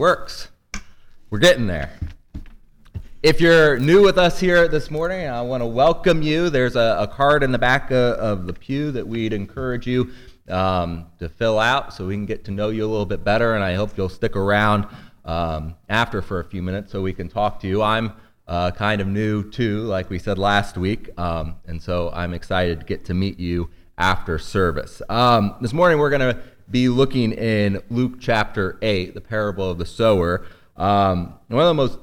works. 0.00 0.48
We're 1.28 1.40
getting 1.40 1.66
there. 1.66 1.90
If 3.22 3.38
you're 3.38 3.78
new 3.78 4.02
with 4.02 4.16
us 4.16 4.40
here 4.40 4.66
this 4.66 4.90
morning, 4.90 5.28
I 5.28 5.42
want 5.42 5.60
to 5.60 5.66
welcome 5.66 6.22
you. 6.22 6.48
There's 6.48 6.74
a, 6.74 6.96
a 7.00 7.06
card 7.06 7.42
in 7.42 7.52
the 7.52 7.58
back 7.58 7.90
of, 7.90 8.14
of, 8.14 8.46
the 8.46 8.54
pew 8.54 8.92
that 8.92 9.06
we'd 9.06 9.34
encourage 9.34 9.86
you 9.86 10.10
um, 10.48 11.08
to 11.18 11.28
fill 11.28 11.58
out 11.58 11.92
so 11.92 12.06
we 12.06 12.14
can 12.14 12.24
get 12.24 12.46
to 12.46 12.50
know 12.50 12.70
you 12.70 12.82
a 12.82 12.88
little 12.88 13.04
bit 13.04 13.24
better, 13.24 13.54
and 13.54 13.62
I 13.62 13.74
hope 13.74 13.90
you'll 13.94 14.08
stick 14.08 14.36
around 14.36 14.86
um, 15.26 15.74
after 15.90 16.22
for 16.22 16.40
a 16.40 16.44
few 16.44 16.62
minutes 16.62 16.92
so 16.92 17.02
we 17.02 17.12
can 17.12 17.28
talk 17.28 17.60
to 17.60 17.68
you. 17.68 17.82
I'm 17.82 18.14
uh, 18.48 18.70
kind 18.70 19.02
of 19.02 19.06
new 19.06 19.50
too, 19.50 19.82
like 19.82 20.08
we 20.08 20.18
said 20.18 20.38
last 20.38 20.78
week, 20.78 21.10
um, 21.18 21.56
and 21.66 21.82
so 21.82 22.10
I'm 22.14 22.32
excited 22.32 22.80
to 22.80 22.86
get 22.86 23.04
to 23.04 23.12
meet 23.12 23.38
you 23.38 23.68
after 23.98 24.38
service. 24.38 25.02
Um, 25.10 25.56
this 25.60 25.74
morning 25.74 25.98
we're 25.98 26.08
going 26.08 26.34
to 26.34 26.40
be 26.70 26.88
looking 26.88 27.32
in 27.32 27.82
Luke 27.90 28.20
chapter 28.20 28.78
8, 28.80 29.14
the 29.14 29.20
parable 29.20 29.70
of 29.70 29.78
the 29.78 29.86
sower. 29.86 30.46
Um, 30.76 31.34
one 31.48 31.62
of 31.62 31.68
the 31.68 31.74
most 31.74 31.98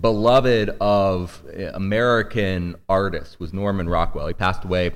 beloved 0.00 0.70
of 0.80 1.42
American 1.74 2.76
artists 2.88 3.40
was 3.40 3.52
Norman 3.52 3.88
Rockwell. 3.88 4.28
He 4.28 4.34
passed 4.34 4.64
away 4.64 4.92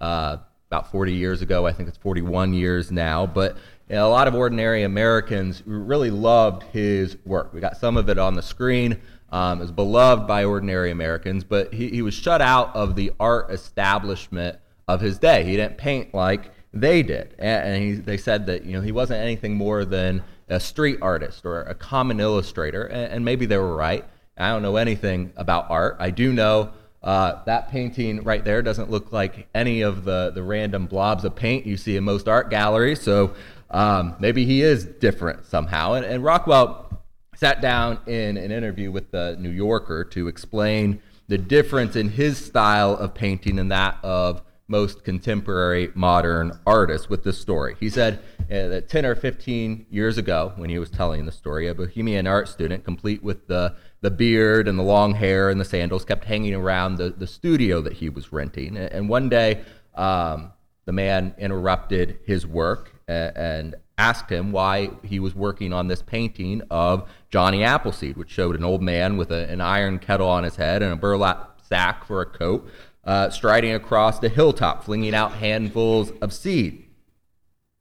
uh, 0.00 0.36
about 0.70 0.90
40 0.90 1.12
years 1.12 1.42
ago. 1.42 1.66
I 1.66 1.72
think 1.72 1.88
it's 1.88 1.98
41 1.98 2.54
years 2.54 2.92
now. 2.92 3.26
But 3.26 3.56
you 3.88 3.96
know, 3.96 4.06
a 4.06 4.10
lot 4.10 4.28
of 4.28 4.34
ordinary 4.34 4.82
Americans 4.82 5.62
really 5.66 6.10
loved 6.10 6.62
his 6.64 7.16
work. 7.24 7.52
We 7.52 7.60
got 7.60 7.76
some 7.76 7.96
of 7.96 8.08
it 8.08 8.18
on 8.18 8.34
the 8.34 8.42
screen. 8.42 9.00
Um, 9.30 9.60
is 9.62 9.72
beloved 9.72 10.28
by 10.28 10.44
ordinary 10.44 10.92
Americans, 10.92 11.42
but 11.42 11.74
he, 11.74 11.88
he 11.88 12.02
was 12.02 12.14
shut 12.14 12.40
out 12.40 12.76
of 12.76 12.94
the 12.94 13.10
art 13.18 13.50
establishment 13.50 14.58
of 14.86 15.00
his 15.00 15.18
day. 15.18 15.42
He 15.42 15.56
didn't 15.56 15.76
paint 15.76 16.14
like 16.14 16.52
they 16.74 17.02
did. 17.02 17.34
And, 17.38 17.82
he, 17.82 17.92
they 17.92 18.16
said 18.16 18.46
that 18.46 18.64
you 18.64 18.72
know 18.72 18.80
he 18.80 18.92
wasn't 18.92 19.22
anything 19.22 19.54
more 19.54 19.84
than 19.84 20.22
a 20.48 20.60
street 20.60 20.98
artist 21.00 21.46
or 21.46 21.62
a 21.62 21.74
common 21.74 22.20
illustrator, 22.20 22.84
and, 22.84 23.12
and 23.12 23.24
maybe 23.24 23.46
they 23.46 23.58
were 23.58 23.76
right. 23.76 24.04
I 24.36 24.48
don't 24.48 24.62
know 24.62 24.76
anything 24.76 25.32
about 25.36 25.70
art. 25.70 25.96
I 26.00 26.10
do 26.10 26.32
know 26.32 26.72
uh, 27.04 27.44
that 27.44 27.70
painting 27.70 28.24
right 28.24 28.44
there 28.44 28.62
doesn't 28.62 28.90
look 28.90 29.12
like 29.12 29.46
any 29.54 29.82
of 29.82 30.04
the, 30.04 30.32
the 30.34 30.42
random 30.42 30.86
blobs 30.86 31.24
of 31.24 31.36
paint 31.36 31.66
you 31.66 31.76
see 31.76 31.96
in 31.96 32.02
most 32.02 32.28
art 32.28 32.48
galleries. 32.50 33.00
So 33.00 33.34
um, 33.70 34.16
maybe 34.18 34.46
he 34.46 34.62
is 34.62 34.86
different 34.86 35.44
somehow. 35.44 35.92
And, 35.92 36.06
and 36.06 36.24
Rockwell 36.24 37.02
sat 37.36 37.60
down 37.60 37.98
in 38.06 38.38
an 38.38 38.50
interview 38.50 38.90
with 38.90 39.10
the 39.10 39.36
New 39.38 39.50
Yorker 39.50 40.04
to 40.06 40.28
explain 40.28 41.02
the 41.28 41.36
difference 41.36 41.94
in 41.94 42.08
his 42.08 42.42
style 42.42 42.96
of 42.96 43.14
painting 43.14 43.58
and 43.58 43.70
that 43.70 43.98
of 44.02 44.42
most 44.66 45.04
contemporary 45.04 45.90
modern 45.94 46.58
artists 46.66 47.08
with 47.08 47.22
this 47.22 47.38
story. 47.38 47.76
He 47.78 47.90
said 47.90 48.20
uh, 48.40 48.68
that 48.68 48.88
10 48.88 49.04
or 49.04 49.14
15 49.14 49.86
years 49.90 50.16
ago, 50.16 50.52
when 50.56 50.70
he 50.70 50.78
was 50.78 50.90
telling 50.90 51.26
the 51.26 51.32
story, 51.32 51.68
a 51.68 51.74
Bohemian 51.74 52.26
art 52.26 52.48
student, 52.48 52.84
complete 52.84 53.22
with 53.22 53.46
the, 53.46 53.76
the 54.00 54.10
beard 54.10 54.66
and 54.66 54.78
the 54.78 54.82
long 54.82 55.14
hair 55.14 55.50
and 55.50 55.60
the 55.60 55.64
sandals, 55.64 56.04
kept 56.04 56.24
hanging 56.24 56.54
around 56.54 56.96
the, 56.96 57.10
the 57.10 57.26
studio 57.26 57.82
that 57.82 57.94
he 57.94 58.08
was 58.08 58.32
renting. 58.32 58.76
And 58.76 59.08
one 59.08 59.28
day, 59.28 59.62
um, 59.94 60.52
the 60.86 60.92
man 60.92 61.34
interrupted 61.38 62.18
his 62.26 62.46
work 62.46 62.94
and, 63.06 63.36
and 63.36 63.74
asked 63.96 64.30
him 64.30 64.50
why 64.50 64.90
he 65.02 65.20
was 65.20 65.34
working 65.34 65.72
on 65.72 65.88
this 65.88 66.02
painting 66.02 66.62
of 66.70 67.08
Johnny 67.30 67.62
Appleseed, 67.62 68.16
which 68.16 68.30
showed 68.30 68.56
an 68.56 68.64
old 68.64 68.82
man 68.82 69.16
with 69.16 69.30
a, 69.30 69.48
an 69.50 69.60
iron 69.60 69.98
kettle 69.98 70.28
on 70.28 70.44
his 70.44 70.56
head 70.56 70.82
and 70.82 70.92
a 70.92 70.96
burlap 70.96 71.60
sack 71.62 72.04
for 72.04 72.20
a 72.20 72.26
coat 72.26 72.68
uh, 73.06 73.30
striding 73.30 73.74
across 73.74 74.18
the 74.18 74.28
hilltop, 74.28 74.84
flinging 74.84 75.14
out 75.14 75.32
handfuls 75.32 76.12
of 76.20 76.32
seed. 76.32 76.84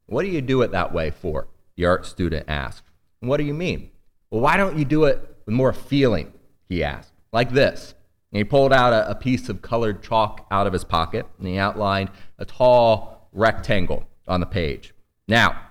What 0.05 0.23
do 0.23 0.29
you 0.29 0.41
do 0.41 0.61
it 0.61 0.71
that 0.71 0.93
way 0.93 1.11
for? 1.11 1.47
The 1.75 1.85
art 1.85 2.05
student 2.05 2.45
asked. 2.47 2.83
What 3.19 3.37
do 3.37 3.43
you 3.43 3.53
mean? 3.53 3.91
Well, 4.29 4.41
why 4.41 4.57
don't 4.57 4.77
you 4.77 4.85
do 4.85 5.05
it 5.05 5.37
with 5.45 5.55
more 5.55 5.73
feeling? 5.73 6.33
He 6.67 6.83
asked. 6.83 7.13
Like 7.31 7.51
this. 7.51 7.95
And 8.31 8.37
he 8.37 8.43
pulled 8.43 8.73
out 8.73 8.93
a, 8.93 9.09
a 9.09 9.15
piece 9.15 9.47
of 9.47 9.61
colored 9.61 10.03
chalk 10.03 10.45
out 10.51 10.67
of 10.67 10.73
his 10.73 10.83
pocket 10.83 11.25
and 11.37 11.47
he 11.47 11.57
outlined 11.57 12.09
a 12.37 12.45
tall 12.45 13.29
rectangle 13.31 14.07
on 14.27 14.39
the 14.39 14.45
page. 14.45 14.93
Now, 15.27 15.61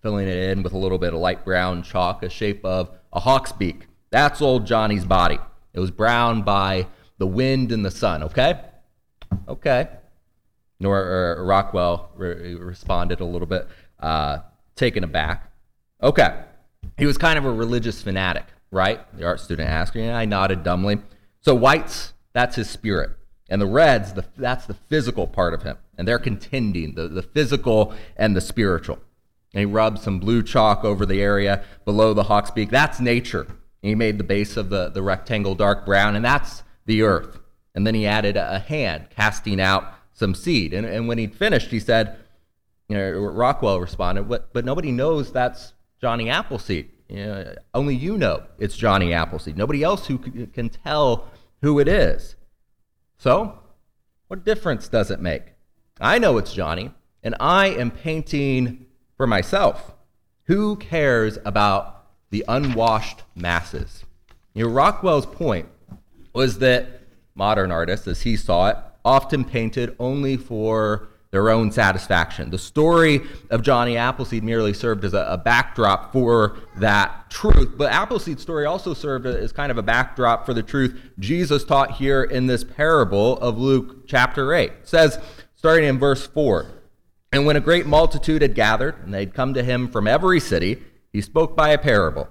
filling 0.00 0.28
it 0.28 0.36
in 0.36 0.62
with 0.62 0.72
a 0.72 0.78
little 0.78 0.98
bit 0.98 1.12
of 1.12 1.20
light 1.20 1.44
brown 1.44 1.82
chalk, 1.82 2.22
a 2.22 2.28
shape 2.28 2.64
of 2.64 2.90
a 3.12 3.20
hawk's 3.20 3.52
beak. 3.52 3.86
That's 4.10 4.40
old 4.40 4.66
Johnny's 4.66 5.04
body. 5.04 5.38
It 5.72 5.80
was 5.80 5.90
browned 5.90 6.44
by 6.44 6.86
the 7.18 7.26
wind 7.26 7.72
and 7.72 7.84
the 7.84 7.90
sun, 7.90 8.22
okay? 8.22 8.60
Okay. 9.48 9.88
Nor 10.80 11.36
uh, 11.38 11.42
Rockwell 11.42 12.10
re- 12.16 12.54
responded 12.54 13.20
a 13.20 13.24
little 13.24 13.46
bit 13.46 13.68
uh, 14.00 14.38
taken 14.76 15.04
aback. 15.04 15.50
Okay. 16.02 16.42
He 16.98 17.06
was 17.06 17.16
kind 17.16 17.38
of 17.38 17.44
a 17.44 17.52
religious 17.52 18.02
fanatic, 18.02 18.44
right? 18.70 19.00
The 19.16 19.24
art 19.24 19.40
student 19.40 19.68
asked. 19.68 19.96
And 19.96 20.14
I 20.14 20.24
nodded 20.24 20.62
dumbly. 20.62 20.98
So 21.40 21.54
whites, 21.54 22.12
that's 22.32 22.56
his 22.56 22.68
spirit. 22.68 23.10
And 23.48 23.60
the 23.60 23.66
reds, 23.66 24.14
the, 24.14 24.24
that's 24.36 24.66
the 24.66 24.74
physical 24.74 25.26
part 25.26 25.54
of 25.54 25.62
him. 25.62 25.76
And 25.96 26.08
they're 26.08 26.18
contending, 26.18 26.94
the, 26.94 27.08
the 27.08 27.22
physical 27.22 27.94
and 28.16 28.34
the 28.34 28.40
spiritual. 28.40 28.98
And 29.52 29.60
he 29.60 29.66
rubbed 29.66 30.00
some 30.00 30.18
blue 30.18 30.42
chalk 30.42 30.84
over 30.84 31.06
the 31.06 31.22
area 31.22 31.62
below 31.84 32.14
the 32.14 32.24
hawk's 32.24 32.50
beak. 32.50 32.70
That's 32.70 33.00
nature. 33.00 33.42
And 33.42 33.90
he 33.90 33.94
made 33.94 34.18
the 34.18 34.24
base 34.24 34.56
of 34.56 34.70
the, 34.70 34.88
the 34.88 35.02
rectangle 35.02 35.54
dark 35.54 35.86
brown, 35.86 36.16
and 36.16 36.24
that's 36.24 36.64
the 36.86 37.02
earth. 37.02 37.38
And 37.74 37.86
then 37.86 37.94
he 37.94 38.06
added 38.06 38.36
a 38.36 38.60
hand, 38.60 39.08
casting 39.10 39.60
out 39.60 39.92
some 40.12 40.34
seed. 40.34 40.72
And, 40.72 40.86
and 40.86 41.08
when 41.08 41.18
he'd 41.18 41.34
finished, 41.34 41.70
he 41.70 41.80
said, 41.80 42.16
you 42.88 42.96
know, 42.96 43.10
Rockwell 43.12 43.80
responded, 43.80 44.28
but, 44.28 44.52
but 44.52 44.64
nobody 44.64 44.92
knows 44.92 45.32
that's 45.32 45.72
Johnny 46.00 46.30
Appleseed. 46.30 46.90
You 47.08 47.26
know, 47.26 47.54
only 47.74 47.94
you 47.94 48.16
know 48.16 48.44
it's 48.58 48.76
Johnny 48.76 49.12
Appleseed. 49.12 49.56
Nobody 49.56 49.82
else 49.82 50.06
who 50.06 50.18
can 50.18 50.68
tell 50.68 51.28
who 51.62 51.78
it 51.78 51.88
is. 51.88 52.36
So, 53.18 53.58
what 54.28 54.44
difference 54.44 54.88
does 54.88 55.10
it 55.10 55.20
make? 55.20 55.42
I 56.00 56.18
know 56.18 56.38
it's 56.38 56.52
Johnny, 56.52 56.92
and 57.22 57.34
I 57.40 57.68
am 57.68 57.90
painting 57.90 58.86
for 59.16 59.26
myself. 59.26 59.94
Who 60.44 60.76
cares 60.76 61.38
about 61.44 62.06
the 62.30 62.44
unwashed 62.48 63.22
masses? 63.34 64.04
You 64.54 64.66
know, 64.66 64.72
Rockwell's 64.72 65.26
point 65.26 65.68
was 66.32 66.58
that 66.58 67.03
modern 67.34 67.72
artists, 67.72 68.06
as 68.06 68.22
he 68.22 68.36
saw 68.36 68.68
it, 68.68 68.76
often 69.04 69.44
painted 69.44 69.94
only 69.98 70.36
for 70.36 71.08
their 71.34 71.50
own 71.50 71.72
satisfaction. 71.72 72.50
The 72.50 72.58
story 72.58 73.20
of 73.50 73.60
Johnny 73.62 73.96
Appleseed 73.96 74.44
merely 74.44 74.72
served 74.72 75.04
as 75.04 75.14
a, 75.14 75.26
a, 75.28 75.36
backdrop 75.36 76.12
for 76.12 76.56
that 76.76 77.28
truth, 77.28 77.74
but 77.76 77.90
Appleseed's 77.90 78.40
story 78.40 78.66
also 78.66 78.94
served 78.94 79.26
as 79.26 79.50
kind 79.50 79.72
of 79.72 79.76
a 79.76 79.82
backdrop 79.82 80.46
for 80.46 80.54
the 80.54 80.62
truth 80.62 80.96
Jesus 81.18 81.64
taught 81.64 81.96
here 81.96 82.22
in 82.22 82.46
this 82.46 82.62
parable 82.62 83.36
of 83.38 83.58
Luke 83.58 84.06
chapter 84.06 84.54
8. 84.54 84.70
It 84.70 84.88
says, 84.88 85.18
starting 85.56 85.88
in 85.88 85.98
verse 85.98 86.24
4, 86.24 86.66
And 87.32 87.44
when 87.44 87.56
a 87.56 87.60
great 87.60 87.84
multitude 87.86 88.42
had 88.42 88.54
gathered, 88.54 88.94
and 89.04 89.12
they'd 89.12 89.34
come 89.34 89.54
to 89.54 89.64
him 89.64 89.88
from 89.88 90.06
every 90.06 90.38
city, 90.38 90.84
he 91.12 91.20
spoke 91.20 91.56
by 91.56 91.70
a 91.70 91.78
parable. 91.78 92.28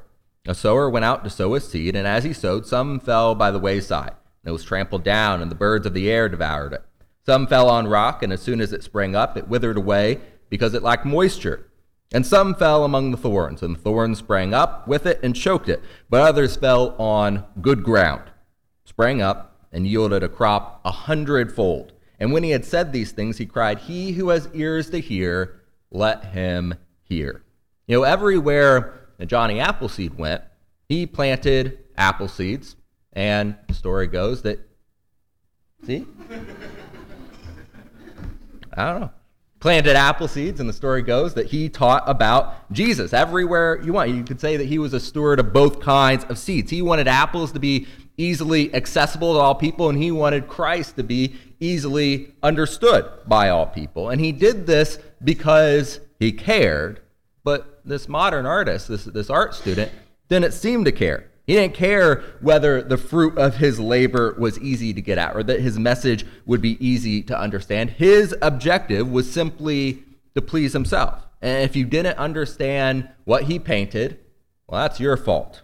A 0.48 0.56
sower 0.56 0.90
went 0.90 1.04
out 1.04 1.26
to 1.26 1.30
sow 1.30 1.56
his 1.56 1.68
seed, 1.68 1.98
and 1.98 2.08
as 2.08 2.24
he 2.24 2.32
sowed, 2.32 2.66
some 2.66 3.02
fell 3.02 3.36
by 3.36 3.52
the 3.52 3.60
wayside 3.60 4.14
it 4.46 4.52
was 4.52 4.64
trampled 4.64 5.04
down, 5.04 5.42
and 5.42 5.50
the 5.50 5.56
birds 5.56 5.86
of 5.86 5.94
the 5.94 6.10
air 6.10 6.28
devoured 6.28 6.74
it. 6.74 6.84
Some 7.26 7.48
fell 7.48 7.70
on 7.70 7.88
rock, 7.88 8.22
and 8.22 8.34
as 8.34 8.42
soon 8.42 8.60
as 8.60 8.74
it 8.74 8.84
sprang 8.84 9.16
up, 9.16 9.38
it 9.38 9.48
withered 9.48 9.78
away 9.78 10.20
because 10.50 10.74
it 10.74 10.84
lacked 10.84 11.06
moisture. 11.06 11.70
And 12.14 12.26
some 12.26 12.54
fell 12.54 12.84
among 12.84 13.12
the 13.12 13.18
thorns, 13.18 13.64
and 13.64 13.76
the 13.76 13.80
thorns 13.80 14.20
sprang 14.20 14.54
up 14.54 14.88
with 14.88 15.06
it 15.06 15.20
and 15.24 15.36
choked 15.36 15.70
it. 15.70 15.82
But 16.10 16.22
others 16.22 16.58
fell 16.58 16.96
on 17.00 17.46
good 17.62 17.84
ground, 17.84 18.24
sprang 18.84 19.22
up, 19.22 19.68
and 19.72 19.88
yielded 19.88 20.22
a 20.22 20.30
crop 20.30 20.82
a 20.86 20.92
hundredfold. 20.92 21.94
And 22.20 22.32
when 22.32 22.44
he 22.44 22.52
had 22.52 22.66
said 22.66 22.92
these 22.92 23.12
things, 23.12 23.38
he 23.38 23.46
cried, 23.46 23.80
He 23.80 24.12
who 24.12 24.30
has 24.30 24.50
ears 24.54 24.90
to 24.92 25.00
hear, 25.00 25.62
let 25.90 26.26
him 26.26 26.76
hear. 27.02 27.44
You 27.88 27.98
know, 27.98 28.04
everywhere 28.04 29.10
Johnny 29.26 29.60
Appleseed 29.60 30.18
went, 30.18 30.44
he 30.88 31.06
planted 31.06 31.80
apple 31.98 32.28
seeds 32.28 32.76
and 33.14 33.56
the 33.68 33.74
story 33.74 34.08
goes 34.08 34.42
that, 34.42 34.60
see? 35.86 36.06
I 38.76 38.92
don't 38.92 39.02
know. 39.02 39.12
Planted 39.60 39.96
apple 39.96 40.28
seeds, 40.28 40.60
and 40.60 40.68
the 40.68 40.74
story 40.74 41.02
goes 41.02 41.36
that 41.36 41.46
he 41.46 41.70
taught 41.70 42.04
about 42.06 42.70
Jesus 42.74 43.14
everywhere 43.14 43.82
you 43.82 43.94
want. 43.94 44.10
You 44.10 44.24
could 44.24 44.42
say 44.42 44.58
that 44.58 44.66
he 44.66 44.78
was 44.78 44.94
a 44.94 45.00
steward 45.00 45.40
of 45.40 45.54
both 45.54 45.80
kinds 45.80 46.26
of 46.26 46.38
seeds. 46.38 46.70
He 46.70 46.82
wanted 46.82 47.08
apples 47.08 47.54
to 47.54 47.60
be 47.60 47.88
easily 48.18 48.74
accessible 48.76 49.34
to 49.34 49.40
all 49.40 49.56
people, 49.56 49.90
and 49.90 49.98
he 49.98 50.12
wanted 50.12 50.50
Christ 50.50 50.98
to 50.98 51.04
be 51.04 51.36
easily 51.62 52.34
understood 52.44 53.10
by 53.26 53.50
all 53.50 53.66
people. 53.66 54.10
And 54.10 54.20
he 54.20 54.34
did 54.34 54.66
this 54.66 55.00
because 55.24 56.02
he 56.20 56.34
cared, 56.34 57.00
but 57.46 57.82
this 57.86 58.10
modern 58.10 58.46
artist, 58.46 58.90
this, 58.90 59.06
this 59.06 59.30
art 59.30 59.56
student, 59.56 59.92
didn't 60.28 60.54
seem 60.54 60.84
to 60.84 60.92
care. 60.92 61.30
He 61.46 61.54
didn't 61.54 61.74
care 61.74 62.24
whether 62.40 62.82
the 62.82 62.98
fruit 62.98 63.38
of 63.38 63.58
his 63.58 63.80
labor 63.80 64.36
was 64.40 64.58
easy 64.60 64.94
to 64.94 65.02
get 65.02 65.18
at 65.18 65.36
or 65.36 65.44
that 65.44 65.60
his 65.60 65.78
message 65.78 66.26
would 66.46 66.62
be 66.62 66.84
easy 66.86 67.22
to 67.24 67.38
understand. 67.38 67.92
His 67.92 68.34
objective 68.42 69.10
was 69.10 69.32
simply 69.32 70.04
to 70.36 70.42
please 70.42 70.72
himself. 70.72 71.28
And 71.42 71.64
if 71.64 71.76
you 71.76 71.86
didn't 71.86 72.18
understand 72.18 73.10
what 73.26 73.44
he 73.44 73.60
painted, 73.60 74.20
Well, 74.68 74.82
that's 74.82 75.00
your 75.00 75.18
fault. 75.18 75.62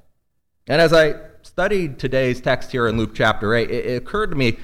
And 0.68 0.82
as 0.82 0.92
I 0.92 1.16
studied 1.42 1.98
today's 1.98 2.42
text 2.42 2.72
here 2.72 2.88
in 2.88 2.98
Luke 2.98 3.16
chapter 3.16 3.56
8, 3.56 3.72
it, 3.72 3.96
occurred 3.96 4.32
to 4.32 4.36
me 4.36 4.58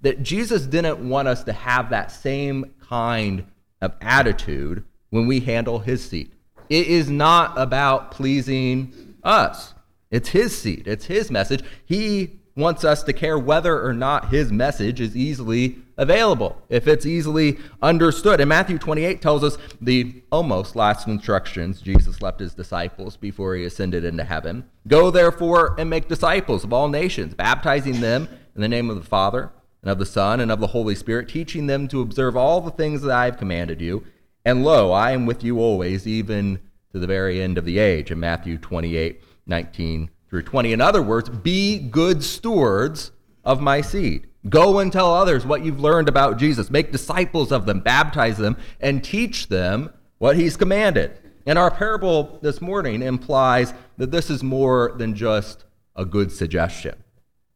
that 0.00 0.22
Jesus 0.22 0.66
didn't 0.66 1.06
want 1.06 1.28
us 1.28 1.44
to 1.44 1.52
have 1.52 1.90
that 1.90 2.10
same 2.10 2.72
kind 2.80 3.44
of 3.82 3.92
attitude 4.00 4.84
when 5.10 5.26
we 5.26 5.40
handle 5.40 5.78
his 5.78 6.02
seat. 6.02 6.32
It 6.70 6.86
is 6.86 7.10
not 7.10 7.52
about 7.56 8.10
pleasing 8.10 9.16
us. 9.22 9.74
It's 10.12 10.28
his 10.28 10.56
seed, 10.56 10.86
it's 10.86 11.06
his 11.06 11.30
message. 11.30 11.64
He 11.84 12.38
wants 12.54 12.84
us 12.84 13.02
to 13.02 13.12
care 13.14 13.38
whether 13.38 13.84
or 13.84 13.94
not 13.94 14.28
his 14.28 14.52
message 14.52 15.00
is 15.00 15.16
easily 15.16 15.78
available, 15.96 16.60
if 16.68 16.86
it's 16.86 17.06
easily 17.06 17.58
understood. 17.80 18.38
And 18.38 18.48
Matthew 18.50 18.78
28 18.78 19.22
tells 19.22 19.42
us 19.42 19.56
the 19.80 20.22
almost 20.30 20.76
last 20.76 21.08
instructions 21.08 21.80
Jesus 21.80 22.20
left 22.20 22.40
his 22.40 22.54
disciples 22.54 23.16
before 23.16 23.56
he 23.56 23.64
ascended 23.64 24.04
into 24.04 24.22
heaven. 24.22 24.64
Go 24.86 25.10
therefore 25.10 25.74
and 25.78 25.88
make 25.88 26.08
disciples 26.08 26.62
of 26.62 26.74
all 26.74 26.88
nations, 26.88 27.32
baptizing 27.32 28.00
them 28.00 28.28
in 28.54 28.60
the 28.60 28.68
name 28.68 28.90
of 28.90 28.96
the 28.96 29.08
Father 29.08 29.50
and 29.80 29.90
of 29.90 29.98
the 29.98 30.06
Son 30.06 30.40
and 30.40 30.52
of 30.52 30.60
the 30.60 30.68
Holy 30.68 30.94
Spirit, 30.94 31.28
teaching 31.28 31.66
them 31.66 31.88
to 31.88 32.02
observe 32.02 32.36
all 32.36 32.60
the 32.60 32.70
things 32.70 33.00
that 33.00 33.12
I 33.12 33.24
have 33.24 33.38
commanded 33.38 33.80
you. 33.80 34.04
And 34.44 34.62
lo, 34.62 34.92
I 34.92 35.12
am 35.12 35.24
with 35.24 35.42
you 35.42 35.58
always, 35.58 36.06
even 36.06 36.60
to 36.92 36.98
the 36.98 37.06
very 37.06 37.40
end 37.40 37.56
of 37.56 37.64
the 37.64 37.78
age. 37.78 38.10
In 38.10 38.20
Matthew 38.20 38.58
28 38.58 39.22
19 39.46 40.10
through 40.28 40.42
20. 40.42 40.72
In 40.72 40.80
other 40.80 41.02
words, 41.02 41.28
be 41.28 41.78
good 41.78 42.22
stewards 42.22 43.12
of 43.44 43.60
my 43.60 43.80
seed. 43.80 44.26
Go 44.48 44.78
and 44.78 44.92
tell 44.92 45.12
others 45.12 45.46
what 45.46 45.64
you've 45.64 45.80
learned 45.80 46.08
about 46.08 46.38
Jesus. 46.38 46.70
Make 46.70 46.90
disciples 46.90 47.52
of 47.52 47.66
them, 47.66 47.80
baptize 47.80 48.38
them, 48.38 48.56
and 48.80 49.04
teach 49.04 49.48
them 49.48 49.92
what 50.18 50.36
he's 50.36 50.56
commanded. 50.56 51.18
And 51.46 51.58
our 51.58 51.70
parable 51.70 52.38
this 52.42 52.60
morning 52.60 53.02
implies 53.02 53.74
that 53.98 54.10
this 54.10 54.30
is 54.30 54.42
more 54.42 54.94
than 54.96 55.14
just 55.14 55.64
a 55.96 56.04
good 56.04 56.32
suggestion. 56.32 56.94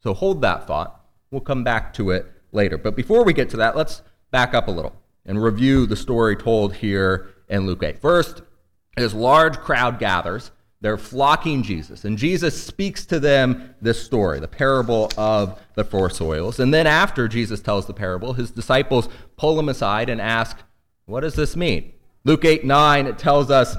So 0.02 0.14
hold 0.14 0.42
that 0.42 0.66
thought. 0.66 1.04
We'll 1.30 1.40
come 1.40 1.64
back 1.64 1.92
to 1.94 2.10
it 2.10 2.26
later. 2.52 2.78
But 2.78 2.94
before 2.94 3.24
we 3.24 3.32
get 3.32 3.50
to 3.50 3.56
that, 3.58 3.76
let's 3.76 4.02
back 4.30 4.54
up 4.54 4.68
a 4.68 4.72
little 4.72 4.94
and 5.24 5.42
review 5.42 5.86
the 5.86 5.96
story 5.96 6.36
told 6.36 6.74
here 6.74 7.30
in 7.48 7.66
Luke 7.66 7.82
8. 7.82 8.00
First, 8.00 8.42
this 8.96 9.14
large 9.14 9.58
crowd 9.58 9.98
gathers 9.98 10.50
they're 10.86 10.96
flocking 10.96 11.64
Jesus. 11.64 12.04
And 12.04 12.16
Jesus 12.16 12.62
speaks 12.62 13.04
to 13.06 13.18
them 13.18 13.74
this 13.82 14.00
story, 14.00 14.38
the 14.38 14.46
parable 14.46 15.10
of 15.18 15.60
the 15.74 15.82
four 15.82 16.10
soils. 16.10 16.60
And 16.60 16.72
then 16.72 16.86
after 16.86 17.26
Jesus 17.26 17.60
tells 17.60 17.88
the 17.88 17.92
parable, 17.92 18.34
his 18.34 18.52
disciples 18.52 19.08
pull 19.36 19.58
him 19.58 19.68
aside 19.68 20.08
and 20.08 20.20
ask, 20.20 20.56
What 21.06 21.22
does 21.22 21.34
this 21.34 21.56
mean? 21.56 21.92
Luke 22.22 22.44
8 22.44 22.64
9, 22.64 23.08
it 23.08 23.18
tells 23.18 23.50
us 23.50 23.76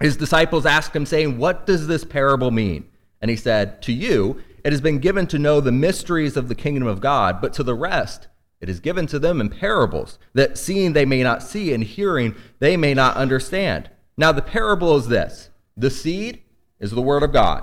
his 0.00 0.16
disciples 0.16 0.64
asked 0.64 0.96
him, 0.96 1.04
saying, 1.04 1.36
What 1.36 1.66
does 1.66 1.86
this 1.86 2.02
parable 2.02 2.50
mean? 2.50 2.88
And 3.20 3.30
he 3.30 3.36
said, 3.36 3.82
To 3.82 3.92
you, 3.92 4.42
it 4.64 4.72
has 4.72 4.80
been 4.80 5.00
given 5.00 5.26
to 5.26 5.38
know 5.38 5.60
the 5.60 5.70
mysteries 5.70 6.34
of 6.34 6.48
the 6.48 6.54
kingdom 6.54 6.88
of 6.88 7.02
God, 7.02 7.42
but 7.42 7.52
to 7.52 7.62
the 7.62 7.74
rest, 7.74 8.26
it 8.58 8.70
is 8.70 8.80
given 8.80 9.06
to 9.08 9.18
them 9.18 9.42
in 9.42 9.50
parables, 9.50 10.18
that 10.32 10.56
seeing 10.56 10.94
they 10.94 11.04
may 11.04 11.22
not 11.22 11.42
see, 11.42 11.74
and 11.74 11.84
hearing 11.84 12.34
they 12.58 12.78
may 12.78 12.94
not 12.94 13.18
understand. 13.18 13.90
Now, 14.16 14.32
the 14.32 14.40
parable 14.40 14.96
is 14.96 15.08
this 15.08 15.50
the 15.78 15.90
seed 15.90 16.42
is 16.80 16.90
the 16.90 17.00
word 17.00 17.22
of 17.22 17.32
God. 17.32 17.62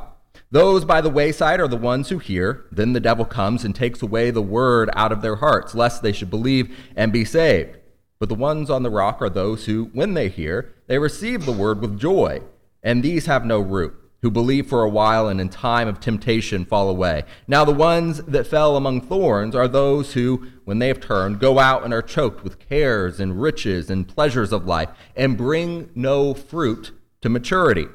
Those 0.51 0.85
by 0.85 1.01
the 1.01 1.09
wayside 1.09 1.59
are 1.59 1.67
the 1.67 1.75
ones 1.75 2.09
who 2.09 2.17
hear. 2.17 2.65
Then 2.71 2.93
the 2.93 2.99
devil 2.99 3.25
comes 3.25 3.65
and 3.65 3.75
takes 3.75 4.01
away 4.01 4.31
the 4.31 4.41
word 4.41 4.89
out 4.93 5.11
of 5.11 5.21
their 5.21 5.35
hearts, 5.37 5.75
lest 5.75 6.01
they 6.01 6.13
should 6.13 6.29
believe 6.29 6.75
and 6.95 7.11
be 7.11 7.25
saved. 7.25 7.77
But 8.19 8.29
the 8.29 8.35
ones 8.35 8.69
on 8.69 8.83
the 8.83 8.89
rock 8.89 9.21
are 9.21 9.29
those 9.29 9.65
who, 9.65 9.89
when 9.93 10.13
they 10.13 10.29
hear, 10.29 10.73
they 10.87 10.97
receive 10.97 11.45
the 11.45 11.51
word 11.51 11.81
with 11.81 11.99
joy. 11.99 12.41
And 12.81 13.03
these 13.03 13.25
have 13.25 13.45
no 13.45 13.59
root, 13.59 13.93
who 14.21 14.31
believe 14.31 14.67
for 14.67 14.83
a 14.83 14.89
while 14.89 15.27
and 15.27 15.41
in 15.41 15.49
time 15.49 15.89
of 15.89 15.99
temptation 15.99 16.63
fall 16.63 16.89
away. 16.89 17.25
Now 17.47 17.65
the 17.65 17.73
ones 17.73 18.21
that 18.23 18.47
fell 18.47 18.77
among 18.77 19.01
thorns 19.01 19.55
are 19.55 19.67
those 19.67 20.13
who, 20.13 20.47
when 20.63 20.79
they 20.79 20.87
have 20.87 21.01
turned, 21.01 21.39
go 21.39 21.59
out 21.59 21.83
and 21.83 21.93
are 21.93 22.01
choked 22.01 22.43
with 22.43 22.59
cares 22.59 23.19
and 23.19 23.41
riches 23.41 23.89
and 23.89 24.07
pleasures 24.07 24.53
of 24.53 24.65
life, 24.65 24.89
and 25.17 25.37
bring 25.37 25.89
no 25.95 26.33
fruit 26.33 26.91
to 27.21 27.29
maturity. 27.29 27.87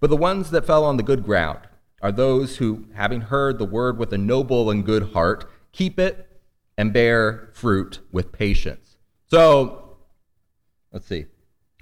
But 0.00 0.10
the 0.10 0.16
ones 0.16 0.50
that 0.50 0.66
fell 0.66 0.84
on 0.84 0.96
the 0.96 1.02
good 1.02 1.24
ground 1.24 1.60
are 2.02 2.10
those 2.10 2.56
who, 2.56 2.86
having 2.94 3.20
heard 3.20 3.58
the 3.58 3.66
word 3.66 3.98
with 3.98 4.12
a 4.12 4.18
noble 4.18 4.70
and 4.70 4.84
good 4.84 5.12
heart, 5.12 5.48
keep 5.72 5.98
it 5.98 6.26
and 6.78 6.92
bear 6.92 7.50
fruit 7.52 8.00
with 8.10 8.32
patience. 8.32 8.96
So, 9.26 9.98
let's 10.92 11.06
see. 11.06 11.26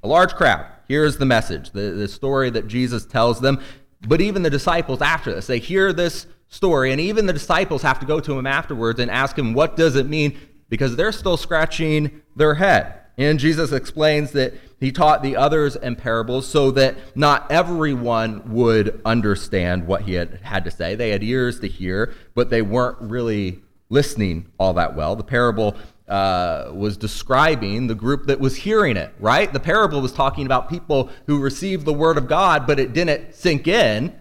A 0.03 0.09
large 0.09 0.35
crowd. 0.35 0.67
Here's 0.89 1.19
the 1.19 1.27
message, 1.27 1.71
the, 1.71 1.91
the 1.93 2.09
story 2.09 2.51
that 2.51 2.67
Jesus 2.67 3.05
tells 3.07 3.41
them. 3.41 3.61
But 4.07 4.21
even 4.21 4.43
the 4.43 4.51
disciples 4.51 5.01
after 5.01 5.33
this, 5.33 5.47
they 5.47 5.59
hear 5.59 5.93
this 5.93 6.27
story, 6.49 6.93
and 6.93 7.01
even 7.01 7.27
the 7.27 7.33
disciples 7.33 7.83
have 7.83 8.01
to 8.01 8.07
go 8.07 8.21
to 8.21 8.39
him 8.39 8.47
afterwards 8.47 9.01
and 9.01 9.11
ask 9.11 9.39
him, 9.39 9.55
What 9.55 9.77
does 9.77 9.97
it 9.97 10.09
mean? 10.09 10.37
Because 10.69 10.97
they're 10.97 11.13
still 11.13 11.37
scratching 11.37 12.23
their 12.37 12.55
head. 12.55 12.95
And 13.17 13.39
Jesus 13.39 13.73
explains 13.73 14.33
that 14.33 14.55
he 14.81 14.93
taught 14.93 15.23
the 15.23 15.37
others 15.37 15.77
in 15.77 15.97
parables 15.97 16.47
so 16.47 16.71
that 16.73 16.97
not 17.17 17.51
everyone 17.51 18.53
would 18.53 19.01
understand 19.05 19.87
what 19.87 20.03
he 20.03 20.15
had 20.15 20.41
had 20.43 20.65
to 20.65 20.71
say. 20.71 20.95
They 20.95 21.11
had 21.11 21.23
ears 21.23 21.61
to 21.61 21.69
hear, 21.69 22.15
but 22.35 22.51
they 22.51 22.63
weren't 22.63 22.99
really 23.01 23.61
listening 23.91 24.47
all 24.59 24.75
that 24.75 24.95
well. 24.95 25.17
The 25.17 25.25
parable 25.25 25.77
uh, 26.09 26.71
was 26.73 26.97
describing 26.97 27.87
the 27.87 27.95
group 27.95 28.27
that 28.27 28.41
was 28.41 28.57
hearing 28.57 28.97
it, 28.97 29.13
right? 29.19 29.53
The 29.53 29.61
parable 29.61 30.01
was 30.01 30.13
talking 30.13 30.47
about 30.47 30.71
people 30.71 31.11
who 31.27 31.41
received 31.41 31.85
the 31.85 31.93
word 31.93 32.17
of 32.17 32.29
God, 32.29 32.67
but 32.67 32.79
it 32.79 32.93
didn't 32.93 33.35
sink 33.35 33.69
in. 33.69 34.15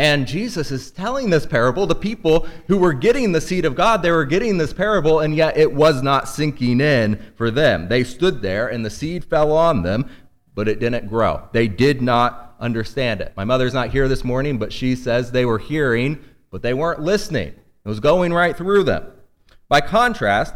And 0.00 0.26
Jesus 0.26 0.70
is 0.70 0.90
telling 0.90 1.28
this 1.28 1.44
parable 1.44 1.86
to 1.86 1.94
people 1.94 2.48
who 2.68 2.78
were 2.78 2.94
getting 2.94 3.32
the 3.32 3.40
seed 3.42 3.66
of 3.66 3.74
God. 3.74 4.00
They 4.00 4.10
were 4.10 4.24
getting 4.24 4.56
this 4.56 4.72
parable, 4.72 5.20
and 5.20 5.36
yet 5.36 5.58
it 5.58 5.74
was 5.74 6.02
not 6.02 6.26
sinking 6.26 6.80
in 6.80 7.22
for 7.36 7.50
them. 7.50 7.86
They 7.86 8.02
stood 8.04 8.40
there, 8.40 8.66
and 8.66 8.82
the 8.82 8.88
seed 8.88 9.26
fell 9.26 9.52
on 9.52 9.82
them, 9.82 10.08
but 10.54 10.68
it 10.68 10.80
didn't 10.80 11.08
grow. 11.08 11.46
They 11.52 11.68
did 11.68 12.00
not 12.00 12.56
understand 12.58 13.20
it. 13.20 13.34
My 13.36 13.44
mother's 13.44 13.74
not 13.74 13.90
here 13.90 14.08
this 14.08 14.24
morning, 14.24 14.56
but 14.56 14.72
she 14.72 14.96
says 14.96 15.32
they 15.32 15.44
were 15.44 15.58
hearing, 15.58 16.18
but 16.50 16.62
they 16.62 16.72
weren't 16.72 17.02
listening. 17.02 17.48
It 17.48 17.88
was 17.88 18.00
going 18.00 18.32
right 18.32 18.56
through 18.56 18.84
them. 18.84 19.12
By 19.68 19.82
contrast, 19.82 20.54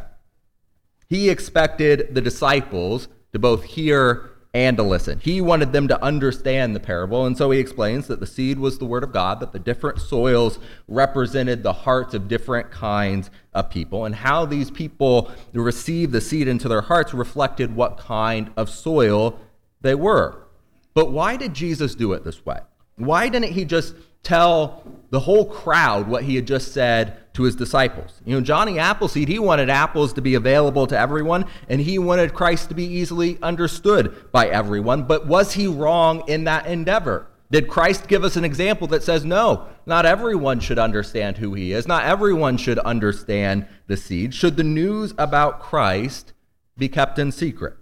he 1.10 1.28
expected 1.28 2.14
the 2.14 2.22
disciples 2.22 3.08
to 3.34 3.38
both 3.38 3.64
hear 3.64 4.33
and 4.54 4.76
to 4.76 4.84
listen. 4.84 5.18
He 5.18 5.40
wanted 5.40 5.72
them 5.72 5.88
to 5.88 6.02
understand 6.02 6.76
the 6.76 6.80
parable, 6.80 7.26
and 7.26 7.36
so 7.36 7.50
he 7.50 7.58
explains 7.58 8.06
that 8.06 8.20
the 8.20 8.26
seed 8.26 8.58
was 8.58 8.78
the 8.78 8.84
word 8.84 9.02
of 9.02 9.12
God, 9.12 9.40
that 9.40 9.52
the 9.52 9.58
different 9.58 10.00
soils 10.00 10.60
represented 10.86 11.64
the 11.64 11.72
hearts 11.72 12.14
of 12.14 12.28
different 12.28 12.70
kinds 12.70 13.30
of 13.52 13.68
people, 13.68 14.04
and 14.04 14.14
how 14.14 14.46
these 14.46 14.70
people 14.70 15.32
received 15.52 16.12
the 16.12 16.20
seed 16.20 16.46
into 16.46 16.68
their 16.68 16.82
hearts 16.82 17.12
reflected 17.12 17.74
what 17.74 17.98
kind 17.98 18.52
of 18.56 18.70
soil 18.70 19.40
they 19.80 19.96
were. 19.96 20.46
But 20.94 21.10
why 21.10 21.36
did 21.36 21.52
Jesus 21.52 21.96
do 21.96 22.12
it 22.12 22.22
this 22.22 22.46
way? 22.46 22.60
Why 22.94 23.28
didn't 23.28 23.52
he 23.52 23.64
just 23.64 23.96
tell 24.22 24.84
the 25.10 25.18
whole 25.18 25.46
crowd 25.46 26.06
what 26.06 26.22
he 26.22 26.36
had 26.36 26.46
just 26.46 26.72
said 26.72 27.18
to 27.34 27.42
his 27.42 27.56
disciples. 27.56 28.20
You 28.24 28.36
know, 28.36 28.40
Johnny 28.40 28.78
Appleseed, 28.78 29.28
he 29.28 29.38
wanted 29.38 29.68
apples 29.68 30.12
to 30.14 30.22
be 30.22 30.34
available 30.34 30.86
to 30.86 30.98
everyone, 30.98 31.44
and 31.68 31.80
he 31.80 31.98
wanted 31.98 32.32
Christ 32.32 32.68
to 32.68 32.74
be 32.74 32.84
easily 32.84 33.38
understood 33.42 34.32
by 34.32 34.48
everyone. 34.48 35.02
But 35.02 35.26
was 35.26 35.52
he 35.52 35.66
wrong 35.66 36.22
in 36.28 36.44
that 36.44 36.66
endeavor? 36.66 37.26
Did 37.50 37.68
Christ 37.68 38.08
give 38.08 38.24
us 38.24 38.36
an 38.36 38.44
example 38.44 38.86
that 38.88 39.02
says, 39.02 39.24
no, 39.24 39.66
not 39.84 40.06
everyone 40.06 40.60
should 40.60 40.78
understand 40.78 41.36
who 41.36 41.54
he 41.54 41.72
is, 41.72 41.86
not 41.86 42.04
everyone 42.04 42.56
should 42.56 42.78
understand 42.78 43.66
the 43.86 43.96
seed? 43.96 44.32
Should 44.32 44.56
the 44.56 44.64
news 44.64 45.12
about 45.18 45.60
Christ 45.60 46.32
be 46.78 46.88
kept 46.88 47.18
in 47.18 47.30
secret? 47.30 47.74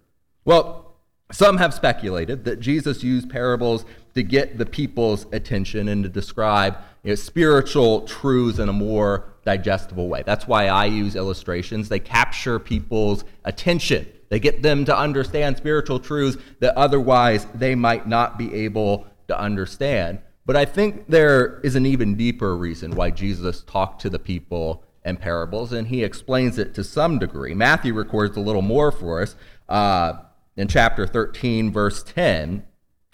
Well, 0.44 0.97
some 1.30 1.59
have 1.59 1.73
speculated 1.73 2.44
that 2.44 2.61
Jesus 2.61 3.02
used 3.02 3.30
parables 3.30 3.85
to 4.14 4.23
get 4.23 4.59
the 4.59 4.66
people's 4.66 5.26
attention 5.32 5.88
and 5.88 6.02
to 6.02 6.11
describe 6.11 6.76
you 7.02 7.11
know, 7.11 7.14
spiritual 7.14 8.02
truths 8.02 8.59
in 8.59 8.68
a 8.68 8.73
more 8.73 9.32
digestible 9.44 10.09
way. 10.09 10.23
That's 10.25 10.47
why 10.47 10.68
I 10.68 10.87
use 10.87 11.16
illustrations. 11.16 11.88
They 11.88 11.99
capture 11.99 12.59
people's 12.59 13.25
attention, 13.44 14.06
they 14.28 14.40
get 14.40 14.62
them 14.62 14.85
to 14.87 14.97
understand 14.97 15.56
spiritual 15.56 15.99
truths 15.99 16.42
that 16.61 16.75
otherwise 16.76 17.47
they 17.54 17.75
might 17.75 18.09
not 18.09 18.38
be 18.38 18.54
able 18.54 19.06
to 19.28 19.38
understand. 19.38 20.21
But 20.44 20.56
I 20.56 20.64
think 20.64 21.06
there 21.09 21.61
is 21.61 21.76
an 21.76 21.87
even 21.87 22.16
deeper 22.16 22.56
reason 22.56 22.97
why 22.97 23.11
Jesus 23.11 23.62
talked 23.62 24.00
to 24.02 24.11
the 24.11 24.18
people 24.18 24.85
in 25.04 25.16
parables, 25.16 25.73
and 25.73 25.87
he 25.87 26.02
explains 26.02 26.59
it 26.59 26.75
to 26.75 26.85
some 26.85 27.18
degree. 27.18 27.54
Matthew 27.54 27.94
records 27.94 28.37
a 28.37 28.40
little 28.40 28.62
more 28.62 28.90
for 28.90 29.23
us 29.23 29.37
uh, 29.68 30.14
in 30.56 30.68
chapter 30.68 31.06
13, 31.06 31.71
verse 31.71 32.02
10. 32.02 32.64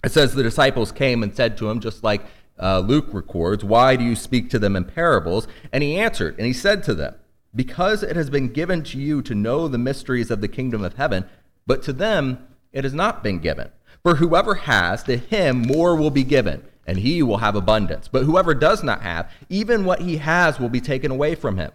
It 0.04 0.12
says 0.12 0.34
the 0.34 0.42
disciples 0.42 0.92
came 0.92 1.22
and 1.22 1.34
said 1.34 1.56
to 1.58 1.68
him, 1.68 1.80
just 1.80 2.04
like 2.04 2.24
uh, 2.60 2.80
Luke 2.80 3.08
records, 3.12 3.64
Why 3.64 3.96
do 3.96 4.04
you 4.04 4.16
speak 4.16 4.50
to 4.50 4.58
them 4.58 4.76
in 4.76 4.84
parables? 4.84 5.46
And 5.72 5.82
he 5.82 5.98
answered, 5.98 6.36
and 6.38 6.46
he 6.46 6.52
said 6.52 6.82
to 6.84 6.94
them, 6.94 7.14
Because 7.54 8.02
it 8.02 8.16
has 8.16 8.30
been 8.30 8.52
given 8.52 8.82
to 8.84 8.98
you 8.98 9.22
to 9.22 9.34
know 9.34 9.68
the 9.68 9.78
mysteries 9.78 10.30
of 10.30 10.40
the 10.40 10.48
kingdom 10.48 10.82
of 10.82 10.94
heaven, 10.94 11.24
but 11.66 11.82
to 11.84 11.92
them 11.92 12.46
it 12.72 12.84
has 12.84 12.94
not 12.94 13.22
been 13.22 13.38
given. 13.38 13.70
For 14.02 14.16
whoever 14.16 14.54
has, 14.54 15.02
to 15.04 15.16
him 15.16 15.62
more 15.62 15.96
will 15.96 16.10
be 16.10 16.24
given. 16.24 16.62
and 16.86 16.98
he 17.00 17.22
will 17.22 17.36
have 17.36 17.54
abundance. 17.54 18.08
But 18.08 18.24
whoever 18.24 18.54
does 18.54 18.82
not 18.82 19.02
have, 19.02 19.30
even 19.50 19.84
what 19.84 20.00
he 20.00 20.16
has 20.16 20.58
will 20.58 20.70
be 20.70 20.80
taken 20.80 21.10
away 21.10 21.34
from 21.34 21.58
him. 21.58 21.70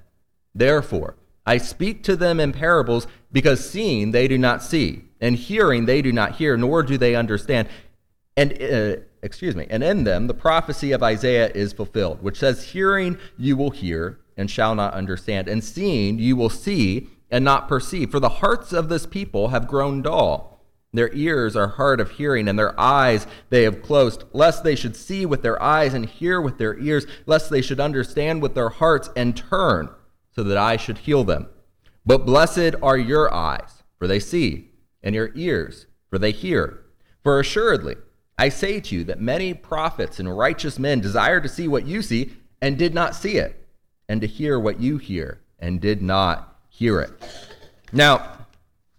Therefore, 0.56 1.16
I 1.46 1.58
speak 1.58 2.02
to 2.04 2.16
them 2.16 2.40
in 2.40 2.52
parables 2.52 3.06
because 3.32 3.70
seeing 3.70 4.10
they 4.10 4.28
do 4.28 4.40
not 4.40 4.64
see, 4.64 5.04
and 5.22 5.36
hearing 5.36 5.86
they 5.86 6.02
do 6.02 6.12
not 6.12 6.38
hear, 6.38 6.58
nor 6.58 6.82
do 6.82 6.98
they 6.98 7.14
understand. 7.16 7.68
And 8.36 8.54
uh, 8.62 8.96
excuse 9.22 9.56
me, 9.56 9.68
and 9.70 9.84
in 9.84 10.04
them 10.04 10.28
the 10.28 10.34
prophecy 10.34 10.92
of 10.92 11.04
Isaiah 11.04 11.52
is 11.54 11.74
fulfilled, 11.74 12.24
which 12.24 12.40
says, 12.40 12.64
"Hearing 12.64 13.18
you 13.38 13.56
will 13.56 13.72
hear 13.72 14.20
and 14.36 14.50
shall 14.50 14.74
not 14.74 14.94
understand, 14.94 15.48
and 15.48 15.64
seeing 15.64 16.18
you 16.18 16.36
will 16.36 16.50
see 16.50 17.10
and 17.30 17.46
not 17.46 17.68
perceive, 17.68 18.10
for 18.10 18.20
the 18.20 18.30
hearts 18.30 18.74
of 18.74 18.90
this 18.90 19.06
people 19.06 19.50
have 19.50 19.68
grown 19.68 20.02
dull." 20.02 20.50
Their 20.96 21.12
ears 21.14 21.56
are 21.56 21.70
hard 21.70 22.00
of 22.00 22.12
hearing, 22.12 22.48
and 22.48 22.58
their 22.58 22.80
eyes 22.80 23.26
they 23.50 23.64
have 23.64 23.82
closed, 23.82 24.26
lest 24.32 24.64
they 24.64 24.76
should 24.76 24.96
see 24.96 25.26
with 25.26 25.42
their 25.42 25.62
eyes 25.62 25.94
and 25.94 26.06
hear 26.06 26.40
with 26.40 26.60
their 26.60 26.78
ears, 26.78 27.08
lest 27.26 27.50
they 27.50 27.62
should 27.62 27.80
understand 27.80 28.42
with 28.42 28.54
their 28.54 28.70
hearts 28.70 29.10
and 29.16 29.36
turn, 29.36 29.90
so 30.36 30.44
that 30.44 30.58
I 30.58 30.78
should 30.78 31.00
heal 31.00 31.24
them. 31.24 31.48
But 32.06 32.26
blessed 32.26 32.76
are 32.82 32.98
your 32.98 33.34
eyes, 33.34 33.82
for 33.98 34.08
they 34.08 34.20
see, 34.20 34.72
and 35.02 35.16
your 35.16 35.32
ears, 35.34 35.88
for 36.10 36.20
they 36.20 36.32
hear. 36.32 36.82
For 37.24 37.40
assuredly, 37.40 37.96
I 38.44 38.50
say 38.50 38.82
to 38.82 38.96
you 38.96 39.06
that 39.06 39.22
many 39.22 39.54
prophets 39.54 40.20
and 40.20 40.38
righteous 40.38 40.78
men 40.78 41.00
desire 41.00 41.40
to 41.40 41.48
see 41.48 41.70
what 41.70 41.86
you 41.86 42.02
see, 42.02 42.34
and 42.62 42.78
did 42.78 42.94
not 42.94 43.16
see 43.16 43.38
it, 43.38 43.66
and 44.10 44.20
to 44.20 44.28
hear 44.28 44.60
what 44.60 44.82
you 44.82 44.98
hear, 44.98 45.40
and 45.60 45.80
did 45.80 46.02
not 46.02 46.60
hear 46.68 47.00
it. 47.00 47.14
Now, 47.94 48.40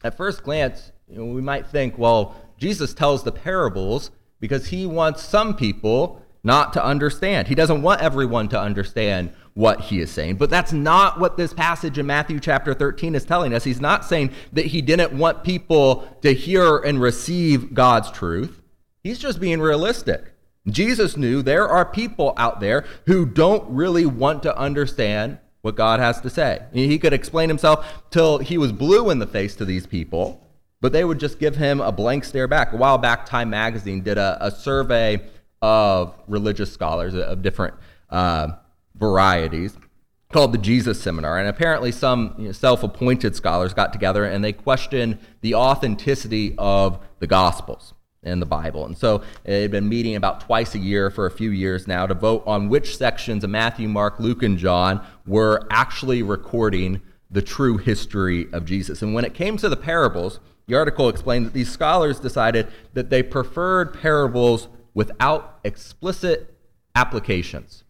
at 0.02 0.16
first 0.16 0.44
glance, 0.44 0.92
you 1.06 1.18
know, 1.18 1.26
we 1.26 1.42
might 1.42 1.66
think, 1.66 1.98
well, 1.98 2.34
Jesus 2.56 2.94
tells 2.94 3.22
the 3.22 3.32
parables 3.32 4.10
because 4.40 4.68
he 4.68 4.86
wants 4.86 5.22
some 5.22 5.54
people 5.54 6.22
not 6.42 6.72
to 6.72 6.82
understand. 6.82 7.46
He 7.46 7.54
doesn't 7.54 7.82
want 7.82 8.00
everyone 8.00 8.48
to 8.48 8.58
understand 8.58 9.30
what 9.52 9.78
he 9.82 10.00
is 10.00 10.10
saying. 10.10 10.36
But 10.36 10.48
that's 10.48 10.72
not 10.72 11.20
what 11.20 11.36
this 11.36 11.52
passage 11.52 11.98
in 11.98 12.06
Matthew 12.06 12.40
chapter 12.40 12.72
13 12.72 13.14
is 13.14 13.26
telling 13.26 13.52
us. 13.52 13.62
He's 13.62 13.78
not 13.78 14.06
saying 14.06 14.30
that 14.54 14.64
he 14.64 14.80
didn't 14.80 15.12
want 15.12 15.44
people 15.44 16.08
to 16.22 16.32
hear 16.32 16.78
and 16.78 16.98
receive 16.98 17.74
God's 17.74 18.10
truth. 18.10 18.62
He's 19.04 19.20
just 19.20 19.40
being 19.40 19.61
realistic. 19.61 20.32
Jesus 20.66 21.16
knew 21.16 21.42
there 21.42 21.68
are 21.68 21.84
people 21.84 22.34
out 22.37 22.58
there 22.58 22.84
who 23.06 23.25
don't 23.25 23.70
really 23.70 24.06
want 24.06 24.42
to 24.42 24.58
understand 24.58 25.38
what 25.61 25.76
God 25.76 26.00
has 26.00 26.20
to 26.23 26.30
say. 26.30 26.64
He 26.73 26.99
could 26.99 27.12
explain 27.12 27.49
himself 27.49 27.87
till 28.11 28.38
he 28.38 28.58
was 28.58 28.73
blue 28.73 29.11
in 29.11 29.20
the 29.20 29.26
face 29.26 29.54
to 29.56 29.64
these 29.64 29.87
people 29.87 30.44
but 30.84 30.92
they 30.92 31.02
would 31.02 31.18
just 31.18 31.38
give 31.38 31.56
him 31.56 31.80
a 31.80 31.90
blank 31.90 32.25
stare 32.25 32.46
back. 32.46 32.75
A 32.75 32.76
while 32.76 32.99
back, 32.99 33.25
Time 33.25 33.49
Magazine 33.49 34.02
did 34.02 34.18
a, 34.18 34.37
a 34.38 34.50
survey 34.50 35.18
of 35.62 36.14
religious 36.28 36.70
scholars 36.70 37.14
of 37.14 37.40
different 37.40 37.73
uh, 38.11 38.49
varieties 38.94 39.78
called 40.30 40.52
the 40.52 40.58
Jesus 40.58 41.00
Seminar. 41.00 41.38
And 41.38 41.49
apparently, 41.49 41.90
some 41.90 42.34
you 42.37 42.49
know, 42.49 42.52
self 42.52 42.82
appointed 42.82 43.34
scholars 43.34 43.73
got 43.73 43.94
together 43.94 44.26
and 44.26 44.44
they 44.44 44.52
questioned 44.52 45.16
the 45.40 45.54
authenticity 45.54 46.54
of 46.58 46.99
the 47.18 47.26
Gospels 47.26 47.93
in 48.25 48.40
the 48.40 48.47
Bible. 48.47 48.87
And 48.87 48.97
so 48.97 49.23
they've 49.45 49.71
been 49.71 49.88
meeting 49.88 50.16
about 50.16 50.40
twice 50.40 50.75
a 50.75 50.78
year 50.78 51.11
for 51.11 51.26
a 51.26 51.31
few 51.31 51.50
years 51.50 51.87
now 51.87 52.07
to 52.07 52.14
vote 52.14 52.43
on 52.47 52.69
which 52.69 52.97
sections 52.97 53.45
of 53.45 53.50
Matthew, 53.50 53.88
Mark, 53.88 54.19
Luke, 54.19 54.43
and 54.43 54.59
John 54.59 55.04
were 55.26 55.66
actually 55.71 56.23
recording 56.23 57.00
the 57.31 57.43
true 57.43 57.76
history 57.76 58.47
of 58.52 58.64
Jesus. 58.64 59.02
And 59.02 59.14
when 59.14 59.25
it 59.25 59.35
came 59.35 59.57
to 59.59 59.69
the 59.69 59.76
parables, 59.76 60.40
the 60.66 60.76
article 60.76 61.09
explained 61.09 61.47
that 61.47 61.52
these 61.52 61.71
scholars 61.71 62.21
decided 62.21 62.69
that 62.95 63.11
they 63.11 63.23
preferred 63.23 64.00
parables 64.00 64.69
without 64.95 65.59
explicit 65.64 66.57
applications. 66.95 67.85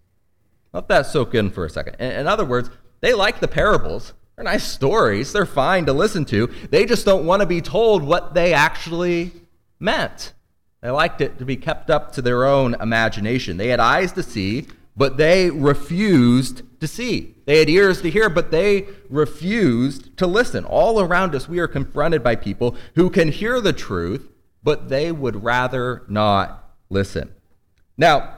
Let 0.73 0.89
that 0.89 1.07
soak 1.07 1.35
in 1.35 1.51
for 1.51 1.65
a 1.65 1.71
second. 1.71 1.97
In 1.97 2.27
other 2.27 2.45
words, 2.45 2.71
they 3.01 3.15
like 3.15 3.41
the 3.41 3.49
parables. 3.49 4.15
They're 4.35 4.45
nice 4.45 4.65
stories. 4.65 5.33
They're 5.33 5.47
fine 5.47 5.87
to 5.87 5.93
listen 5.93 6.25
to. 6.27 6.49
They 6.71 6.87
just 6.87 7.05
don't 7.05 7.27
want 7.27 7.41
to 7.41 7.47
be 7.47 7.61
told 7.61 8.03
what 8.03 8.35
they 8.35 8.53
actually 8.53 9.31
meant. 9.79 10.33
They 10.81 10.91
liked 10.91 11.21
it 11.21 11.39
to 11.39 11.45
be 11.45 11.57
kept 11.57 11.89
up 11.91 12.13
to 12.13 12.23
their 12.23 12.45
own 12.45 12.75
imagination. 12.75 13.57
They 13.57 13.69
had 13.69 13.81
eyes 13.81 14.13
to 14.13 14.23
see, 14.23 14.67
but 14.97 15.17
they 15.17 15.51
refused 15.51 16.63
to 16.81 16.87
see. 16.87 17.35
They 17.47 17.59
had 17.59 17.69
ears 17.69 18.03
to 18.03 18.11
hear, 18.11 18.29
but 18.29 18.51
they 18.51 18.87
refused 19.09 20.17
to 20.19 20.27
listen. 20.27 20.65
All 20.65 21.01
around 21.01 21.35
us, 21.35 21.49
we 21.49 21.59
are 21.59 21.69
confronted 21.69 22.23
by 22.23 22.37
people 22.37 22.77
who 22.95 23.11
can 23.11 23.33
hear 23.33 23.61
the 23.61 23.73
truth, 23.73 24.31
but 24.63 24.89
they 24.89 25.11
would 25.11 25.43
rather 25.43 26.05
not 26.09 26.71
listen. 26.91 27.33
Now, 27.97 28.35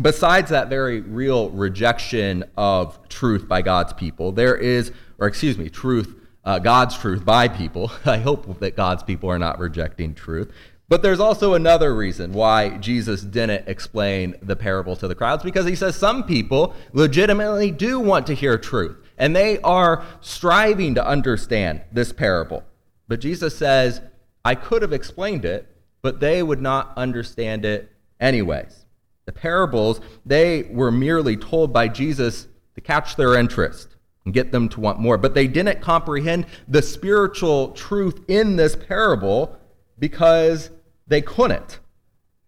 besides 0.00 0.50
that 0.50 0.68
very 0.68 1.00
real 1.00 1.50
rejection 1.50 2.44
of 2.56 3.08
truth 3.08 3.48
by 3.48 3.62
God's 3.62 3.92
people, 3.92 4.32
there 4.32 4.56
is, 4.56 4.92
or 5.18 5.26
excuse 5.26 5.58
me, 5.58 5.68
truth, 5.68 6.14
uh, 6.44 6.58
God's 6.58 6.96
truth 6.98 7.24
by 7.24 7.48
people. 7.48 7.90
I 8.04 8.18
hope 8.18 8.60
that 8.60 8.76
God's 8.76 9.02
people 9.02 9.30
are 9.30 9.38
not 9.38 9.58
rejecting 9.58 10.14
truth. 10.14 10.52
But 10.88 11.02
there's 11.02 11.20
also 11.20 11.54
another 11.54 11.94
reason 11.94 12.32
why 12.32 12.76
Jesus 12.76 13.22
didn't 13.22 13.68
explain 13.68 14.36
the 14.42 14.54
parable 14.54 14.96
to 14.96 15.08
the 15.08 15.14
crowds 15.14 15.42
because 15.42 15.66
he 15.66 15.74
says 15.74 15.96
some 15.96 16.24
people 16.24 16.74
legitimately 16.92 17.70
do 17.70 17.98
want 17.98 18.26
to 18.26 18.34
hear 18.34 18.58
truth 18.58 18.98
and 19.16 19.34
they 19.34 19.58
are 19.60 20.04
striving 20.20 20.94
to 20.94 21.06
understand 21.06 21.82
this 21.92 22.12
parable. 22.12 22.64
But 23.08 23.20
Jesus 23.20 23.56
says, 23.56 24.00
I 24.44 24.54
could 24.54 24.82
have 24.82 24.92
explained 24.92 25.44
it, 25.44 25.68
but 26.02 26.20
they 26.20 26.42
would 26.42 26.60
not 26.60 26.92
understand 26.96 27.64
it 27.64 27.90
anyways. 28.20 28.84
The 29.24 29.32
parables, 29.32 30.00
they 30.26 30.64
were 30.64 30.90
merely 30.90 31.36
told 31.36 31.72
by 31.72 31.88
Jesus 31.88 32.46
to 32.74 32.80
catch 32.80 33.16
their 33.16 33.36
interest 33.36 33.93
and 34.24 34.34
get 34.34 34.52
them 34.52 34.68
to 34.70 34.80
want 34.80 34.98
more, 34.98 35.18
but 35.18 35.34
they 35.34 35.46
didn't 35.46 35.80
comprehend 35.80 36.46
the 36.66 36.82
spiritual 36.82 37.72
truth 37.72 38.20
in 38.28 38.56
this 38.56 38.74
parable 38.74 39.58
because 39.98 40.70
they 41.06 41.20
couldn't. 41.20 41.80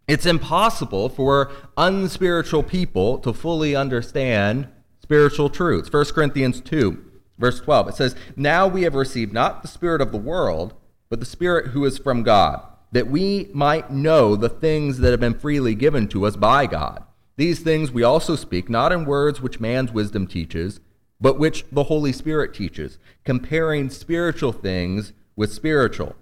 It's 0.08 0.26
impossible 0.26 1.08
for 1.08 1.50
unspiritual 1.76 2.62
people 2.62 3.18
to 3.18 3.32
fully 3.32 3.74
understand 3.74 4.68
spiritual 5.02 5.50
truths. 5.50 5.92
1 5.92 6.04
Corinthians 6.06 6.60
2, 6.60 7.04
verse 7.38 7.60
12, 7.60 7.88
it 7.88 7.94
says, 7.94 8.16
Now 8.36 8.66
we 8.66 8.82
have 8.82 8.94
received 8.94 9.32
not 9.32 9.62
the 9.62 9.68
Spirit 9.68 10.00
of 10.00 10.12
the 10.12 10.18
world, 10.18 10.74
but 11.10 11.20
the 11.20 11.26
Spirit 11.26 11.68
who 11.68 11.84
is 11.84 11.98
from 11.98 12.22
God, 12.22 12.62
that 12.92 13.08
we 13.08 13.50
might 13.52 13.90
know 13.90 14.36
the 14.36 14.48
things 14.48 14.98
that 14.98 15.10
have 15.10 15.20
been 15.20 15.38
freely 15.38 15.74
given 15.74 16.08
to 16.08 16.24
us 16.24 16.36
by 16.36 16.66
God. 16.66 17.02
These 17.36 17.60
things 17.60 17.90
we 17.90 18.02
also 18.02 18.34
speak, 18.36 18.70
not 18.70 18.92
in 18.92 19.04
words 19.04 19.42
which 19.42 19.60
man's 19.60 19.92
wisdom 19.92 20.26
teaches, 20.26 20.80
but 21.20 21.38
which 21.38 21.64
the 21.72 21.84
Holy 21.84 22.12
Spirit 22.12 22.54
teaches, 22.54 22.98
comparing 23.24 23.90
spiritual 23.90 24.52
things 24.52 25.12
with 25.34 25.52
spiritual. 25.52 26.16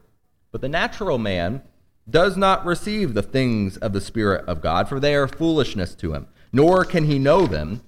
But 0.53 0.61
the 0.61 0.69
natural 0.69 1.19
man 1.19 1.63
does 2.09 2.37
not 2.37 2.65
receive 2.65 3.15
the 3.15 3.23
things 3.23 3.77
of 3.79 3.93
the 3.93 4.01
Spirit 4.01 4.45
of 4.47 4.61
God, 4.61 4.89
for 4.89 5.01
they 5.01 5.15
are 5.15 5.27
foolishness 5.27 5.95
to 5.97 6.15
him, 6.15 6.27
nor 6.53 6.85
can 6.85 7.05
he 7.05 7.19
know 7.19 7.47
them, 7.47 7.83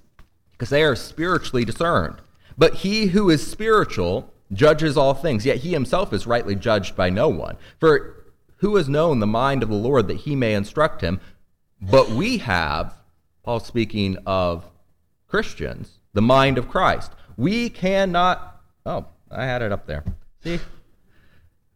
because 0.51 0.69
they 0.69 0.83
are 0.83 0.95
spiritually 0.95 1.63
discerned. 1.63 2.17
But 2.57 2.75
he 2.75 3.07
who 3.07 3.29
is 3.29 3.49
spiritual 3.49 4.33
judges 4.51 4.97
all 4.97 5.13
things, 5.13 5.45
yet 5.45 5.57
he 5.57 5.71
himself 5.71 6.11
is 6.13 6.25
rightly 6.25 6.55
judged 6.55 6.95
by 6.95 7.09
no 7.09 7.29
one. 7.29 7.57
For 7.79 8.25
who 8.57 8.75
has 8.77 8.89
known 8.89 9.19
the 9.19 9.27
mind 9.27 9.61
of 9.61 9.69
the 9.69 9.75
Lord 9.75 10.07
that 10.07 10.17
he 10.17 10.35
may 10.35 10.53
instruct 10.55 11.01
him? 11.01 11.19
But 11.79 12.09
we 12.09 12.39
have, 12.39 12.95
Paul 13.43 13.59
speaking 13.59 14.17
of 14.25 14.65
Christians, 15.27 15.96
the 16.17 16.21
mind 16.23 16.57
of 16.57 16.67
Christ. 16.67 17.11
We 17.37 17.69
cannot, 17.69 18.59
oh, 18.87 19.05
I 19.29 19.45
had 19.45 19.61
it 19.61 19.71
up 19.71 19.85
there. 19.85 20.03
See? 20.43 20.59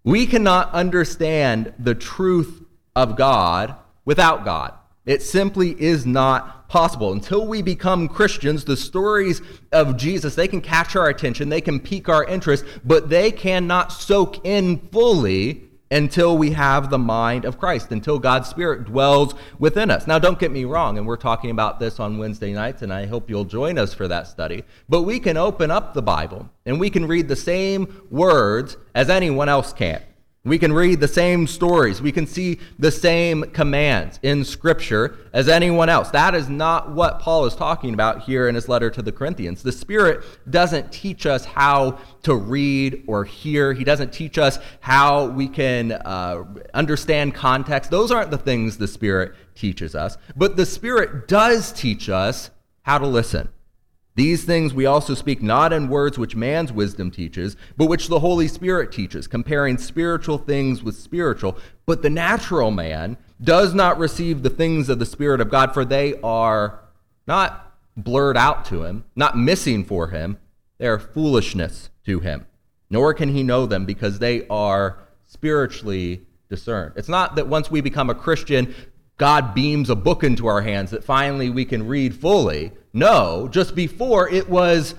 We 0.03 0.25
cannot 0.25 0.73
understand 0.73 1.75
the 1.77 1.93
truth 1.93 2.63
of 2.95 3.15
God 3.15 3.75
without 4.03 4.43
God. 4.43 4.73
It 5.05 5.21
simply 5.21 5.79
is 5.79 6.07
not 6.07 6.67
possible. 6.69 7.13
Until 7.13 7.45
we 7.45 7.61
become 7.61 8.07
Christians, 8.07 8.65
the 8.65 8.75
stories 8.75 9.43
of 9.71 9.95
Jesus, 9.95 10.33
they 10.33 10.47
can 10.47 10.59
catch 10.61 10.95
our 10.95 11.07
attention, 11.07 11.49
they 11.49 11.61
can 11.61 11.79
pique 11.79 12.09
our 12.09 12.23
interest, 12.23 12.65
but 12.83 13.09
they 13.09 13.31
cannot 13.31 13.91
soak 13.93 14.43
in 14.43 14.79
fully 14.91 15.69
until 15.91 16.37
we 16.37 16.51
have 16.51 16.89
the 16.89 16.97
mind 16.97 17.45
of 17.45 17.59
Christ, 17.59 17.91
until 17.91 18.17
God's 18.17 18.49
Spirit 18.49 18.85
dwells 18.85 19.35
within 19.59 19.91
us. 19.91 20.07
Now, 20.07 20.17
don't 20.17 20.39
get 20.39 20.51
me 20.51 20.63
wrong, 20.63 20.97
and 20.97 21.05
we're 21.05 21.17
talking 21.17 21.51
about 21.51 21.79
this 21.79 21.99
on 21.99 22.17
Wednesday 22.17 22.53
nights, 22.53 22.81
and 22.81 22.93
I 22.93 23.05
hope 23.05 23.29
you'll 23.29 23.45
join 23.45 23.77
us 23.77 23.93
for 23.93 24.07
that 24.07 24.27
study. 24.27 24.63
But 24.87 25.01
we 25.01 25.19
can 25.19 25.37
open 25.37 25.69
up 25.69 25.93
the 25.93 26.01
Bible 26.01 26.49
and 26.65 26.79
we 26.79 26.89
can 26.89 27.07
read 27.07 27.27
the 27.27 27.35
same 27.35 28.01
words 28.09 28.77
as 28.95 29.09
anyone 29.09 29.49
else 29.49 29.73
can. 29.73 30.01
We 30.43 30.57
can 30.57 30.73
read 30.73 30.99
the 30.99 31.07
same 31.07 31.45
stories. 31.45 32.01
We 32.01 32.11
can 32.11 32.25
see 32.25 32.59
the 32.79 32.89
same 32.89 33.43
commands 33.51 34.19
in 34.23 34.43
Scripture 34.43 35.19
as 35.33 35.47
anyone 35.47 35.87
else. 35.87 36.09
That 36.09 36.33
is 36.33 36.49
not 36.49 36.91
what 36.93 37.19
Paul 37.19 37.45
is 37.45 37.53
talking 37.53 37.93
about 37.93 38.23
here 38.23 38.47
in 38.47 38.55
his 38.55 38.67
letter 38.67 38.89
to 38.89 39.03
the 39.03 39.11
Corinthians. 39.11 39.61
The 39.61 39.71
Spirit 39.71 40.25
doesn't 40.49 40.91
teach 40.91 41.27
us 41.27 41.45
how 41.45 41.99
to 42.23 42.33
read 42.33 43.03
or 43.05 43.23
hear, 43.23 43.71
He 43.71 43.83
doesn't 43.83 44.11
teach 44.11 44.39
us 44.39 44.57
how 44.79 45.27
we 45.27 45.47
can 45.47 45.91
uh, 45.91 46.43
understand 46.73 47.35
context. 47.35 47.91
Those 47.91 48.09
aren't 48.09 48.31
the 48.31 48.37
things 48.39 48.77
the 48.77 48.87
Spirit 48.87 49.35
teaches 49.53 49.93
us. 49.93 50.17
But 50.35 50.57
the 50.57 50.65
Spirit 50.65 51.27
does 51.27 51.71
teach 51.71 52.09
us 52.09 52.49
how 52.81 52.97
to 52.97 53.05
listen. 53.05 53.49
These 54.21 54.43
things 54.43 54.71
we 54.71 54.85
also 54.85 55.15
speak 55.15 55.41
not 55.41 55.73
in 55.73 55.89
words 55.89 56.19
which 56.19 56.35
man's 56.35 56.71
wisdom 56.71 57.09
teaches, 57.09 57.57
but 57.75 57.87
which 57.87 58.07
the 58.07 58.19
Holy 58.19 58.47
Spirit 58.47 58.91
teaches, 58.91 59.25
comparing 59.25 59.79
spiritual 59.79 60.37
things 60.37 60.83
with 60.83 60.95
spiritual. 60.95 61.57
But 61.87 62.03
the 62.03 62.11
natural 62.11 62.69
man 62.69 63.17
does 63.41 63.73
not 63.73 63.97
receive 63.97 64.43
the 64.43 64.51
things 64.51 64.89
of 64.89 64.99
the 64.99 65.07
Spirit 65.07 65.41
of 65.41 65.49
God, 65.49 65.73
for 65.73 65.83
they 65.83 66.19
are 66.21 66.81
not 67.25 67.75
blurred 67.97 68.37
out 68.37 68.63
to 68.65 68.83
him, 68.83 69.05
not 69.15 69.39
missing 69.39 69.83
for 69.83 70.09
him. 70.09 70.37
They 70.77 70.85
are 70.85 70.99
foolishness 70.99 71.89
to 72.05 72.19
him. 72.19 72.45
Nor 72.91 73.15
can 73.15 73.29
he 73.29 73.41
know 73.41 73.65
them 73.65 73.85
because 73.87 74.19
they 74.19 74.45
are 74.49 74.99
spiritually 75.25 76.21
discerned. 76.47 76.93
It's 76.95 77.09
not 77.09 77.37
that 77.37 77.47
once 77.47 77.71
we 77.71 77.81
become 77.81 78.11
a 78.11 78.13
Christian, 78.13 78.75
God 79.17 79.55
beams 79.55 79.89
a 79.89 79.95
book 79.95 80.23
into 80.23 80.45
our 80.45 80.61
hands 80.61 80.91
that 80.91 81.03
finally 81.03 81.49
we 81.49 81.65
can 81.65 81.87
read 81.87 82.13
fully. 82.13 82.73
No, 82.93 83.47
just 83.49 83.75
before 83.75 84.29
it 84.29 84.49
was 84.49 84.95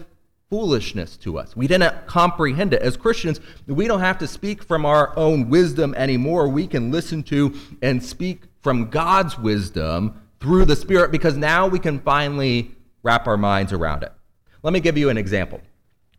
foolishness 0.53 1.17
to 1.17 1.39
us. 1.39 1.57
We 1.57 1.67
didn't 1.67 2.07
comprehend 2.07 2.75
it. 2.75 2.83
As 2.83 2.97
Christians, 2.97 3.41
we 3.67 3.87
don't 3.87 4.01
have 4.01 4.19
to 4.19 4.27
speak 4.27 4.63
from 4.63 4.85
our 4.85 5.17
own 5.19 5.49
wisdom 5.49 5.95
anymore. 5.95 6.47
We 6.49 6.67
can 6.67 6.91
listen 6.91 7.23
to 7.25 7.55
and 7.81 8.05
speak 8.05 8.43
from 8.61 8.91
God's 8.91 9.39
wisdom 9.39 10.21
through 10.41 10.67
the 10.67 10.77
Spirit 10.77 11.11
because 11.11 11.39
now 11.39 11.67
we 11.67 11.79
can 11.79 12.01
finally 12.01 12.73
wrap 13.03 13.27
our 13.27 13.39
minds 13.39 13.73
around 13.73 14.03
it. 14.03 14.13
Let 14.63 14.73
me 14.73 14.81
give 14.81 14.99
you 14.99 15.09
an 15.09 15.17
example. 15.17 15.61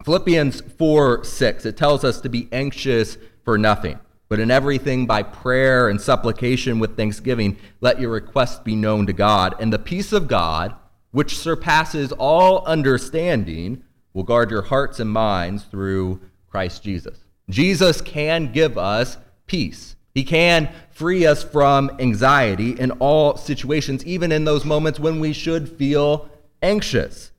Philippians 0.04 0.62
4 0.62 1.24
6, 1.24 1.66
it 1.66 1.78
tells 1.78 2.04
us 2.04 2.20
to 2.22 2.30
be 2.30 2.50
anxious 2.52 3.18
for 3.46 3.58
nothing, 3.58 4.00
but 4.30 4.40
in 4.40 4.50
everything 4.50 5.06
by 5.06 5.24
prayer 5.24 5.90
and 5.90 6.02
supplication 6.02 6.80
with 6.80 6.98
thanksgiving, 6.98 7.58
let 7.82 8.00
your 8.00 8.10
requests 8.10 8.60
be 8.60 8.76
known 8.76 9.06
to 9.06 9.14
God. 9.14 9.56
And 9.60 9.72
the 9.72 9.80
peace 9.80 10.12
of 10.12 10.28
God, 10.28 10.76
which 11.14 11.38
surpasses 11.38 12.12
all 12.12 12.66
understanding, 12.66 13.82
will 14.14 14.24
guard 14.24 14.52
your 14.52 14.64
hearts 14.64 15.00
and 15.00 15.10
minds 15.10 15.64
through 15.64 16.20
Christ 16.50 16.84
Jesus. 16.84 17.18
Jesus 17.50 18.02
can 18.02 18.52
give 18.52 18.78
us 18.78 19.18
peace. 19.46 19.96
He 20.14 20.24
can 20.24 20.70
free 20.92 21.26
us 21.26 21.44
from 21.44 21.92
anxiety 22.00 22.72
in 22.80 22.92
all 22.92 23.38
situations, 23.38 24.06
even 24.06 24.32
in 24.32 24.44
those 24.44 24.66
moments 24.66 25.00
when 25.00 25.20
we 25.20 25.34
should 25.34 25.70
feel 25.70 26.30
anxious. 26.62 27.32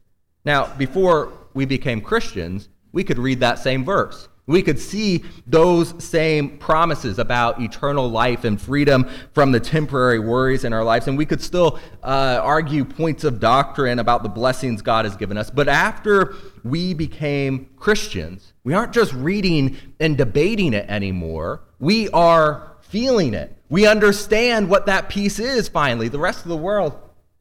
Now, 0.44 0.72
before 0.76 1.32
we 1.52 1.64
became 1.64 2.00
Christians, 2.00 2.68
we 2.92 3.02
could 3.02 3.18
read 3.18 3.40
that 3.40 3.58
same 3.58 3.84
verse. 3.84 4.28
We 4.46 4.62
could 4.62 4.78
see 4.78 5.24
those 5.46 6.04
same 6.04 6.58
promises 6.58 7.18
about 7.18 7.62
eternal 7.62 8.10
life 8.10 8.44
and 8.44 8.60
freedom 8.60 9.08
from 9.32 9.52
the 9.52 9.60
temporary 9.60 10.18
worries 10.18 10.64
in 10.64 10.74
our 10.74 10.84
lives, 10.84 11.08
and 11.08 11.16
we 11.16 11.24
could 11.24 11.40
still 11.40 11.78
uh, 12.02 12.40
argue 12.42 12.84
points 12.84 13.24
of 13.24 13.40
doctrine 13.40 13.98
about 13.98 14.22
the 14.22 14.28
blessings 14.28 14.82
God 14.82 15.06
has 15.06 15.16
given 15.16 15.38
us. 15.38 15.50
But 15.50 15.68
after 15.68 16.34
we 16.62 16.92
became 16.92 17.70
Christians, 17.76 18.52
we 18.64 18.74
aren't 18.74 18.92
just 18.92 19.14
reading 19.14 19.78
and 19.98 20.16
debating 20.18 20.74
it 20.74 20.90
anymore, 20.90 21.62
we 21.78 22.10
are 22.10 22.76
feeling 22.82 23.32
it. 23.32 23.56
We 23.70 23.86
understand 23.86 24.68
what 24.68 24.86
that 24.86 25.08
peace 25.08 25.38
is 25.38 25.68
finally. 25.68 26.08
The 26.08 26.18
rest 26.18 26.42
of 26.42 26.48
the 26.48 26.56
world, 26.56 26.96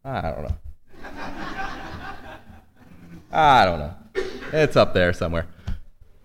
I 0.05 0.21
don't 0.21 0.43
know. 0.43 0.57
I 3.31 3.65
don't 3.65 3.79
know. 3.79 3.93
It's 4.53 4.77
up 4.77 4.93
there 4.93 5.11
somewhere. 5.11 5.47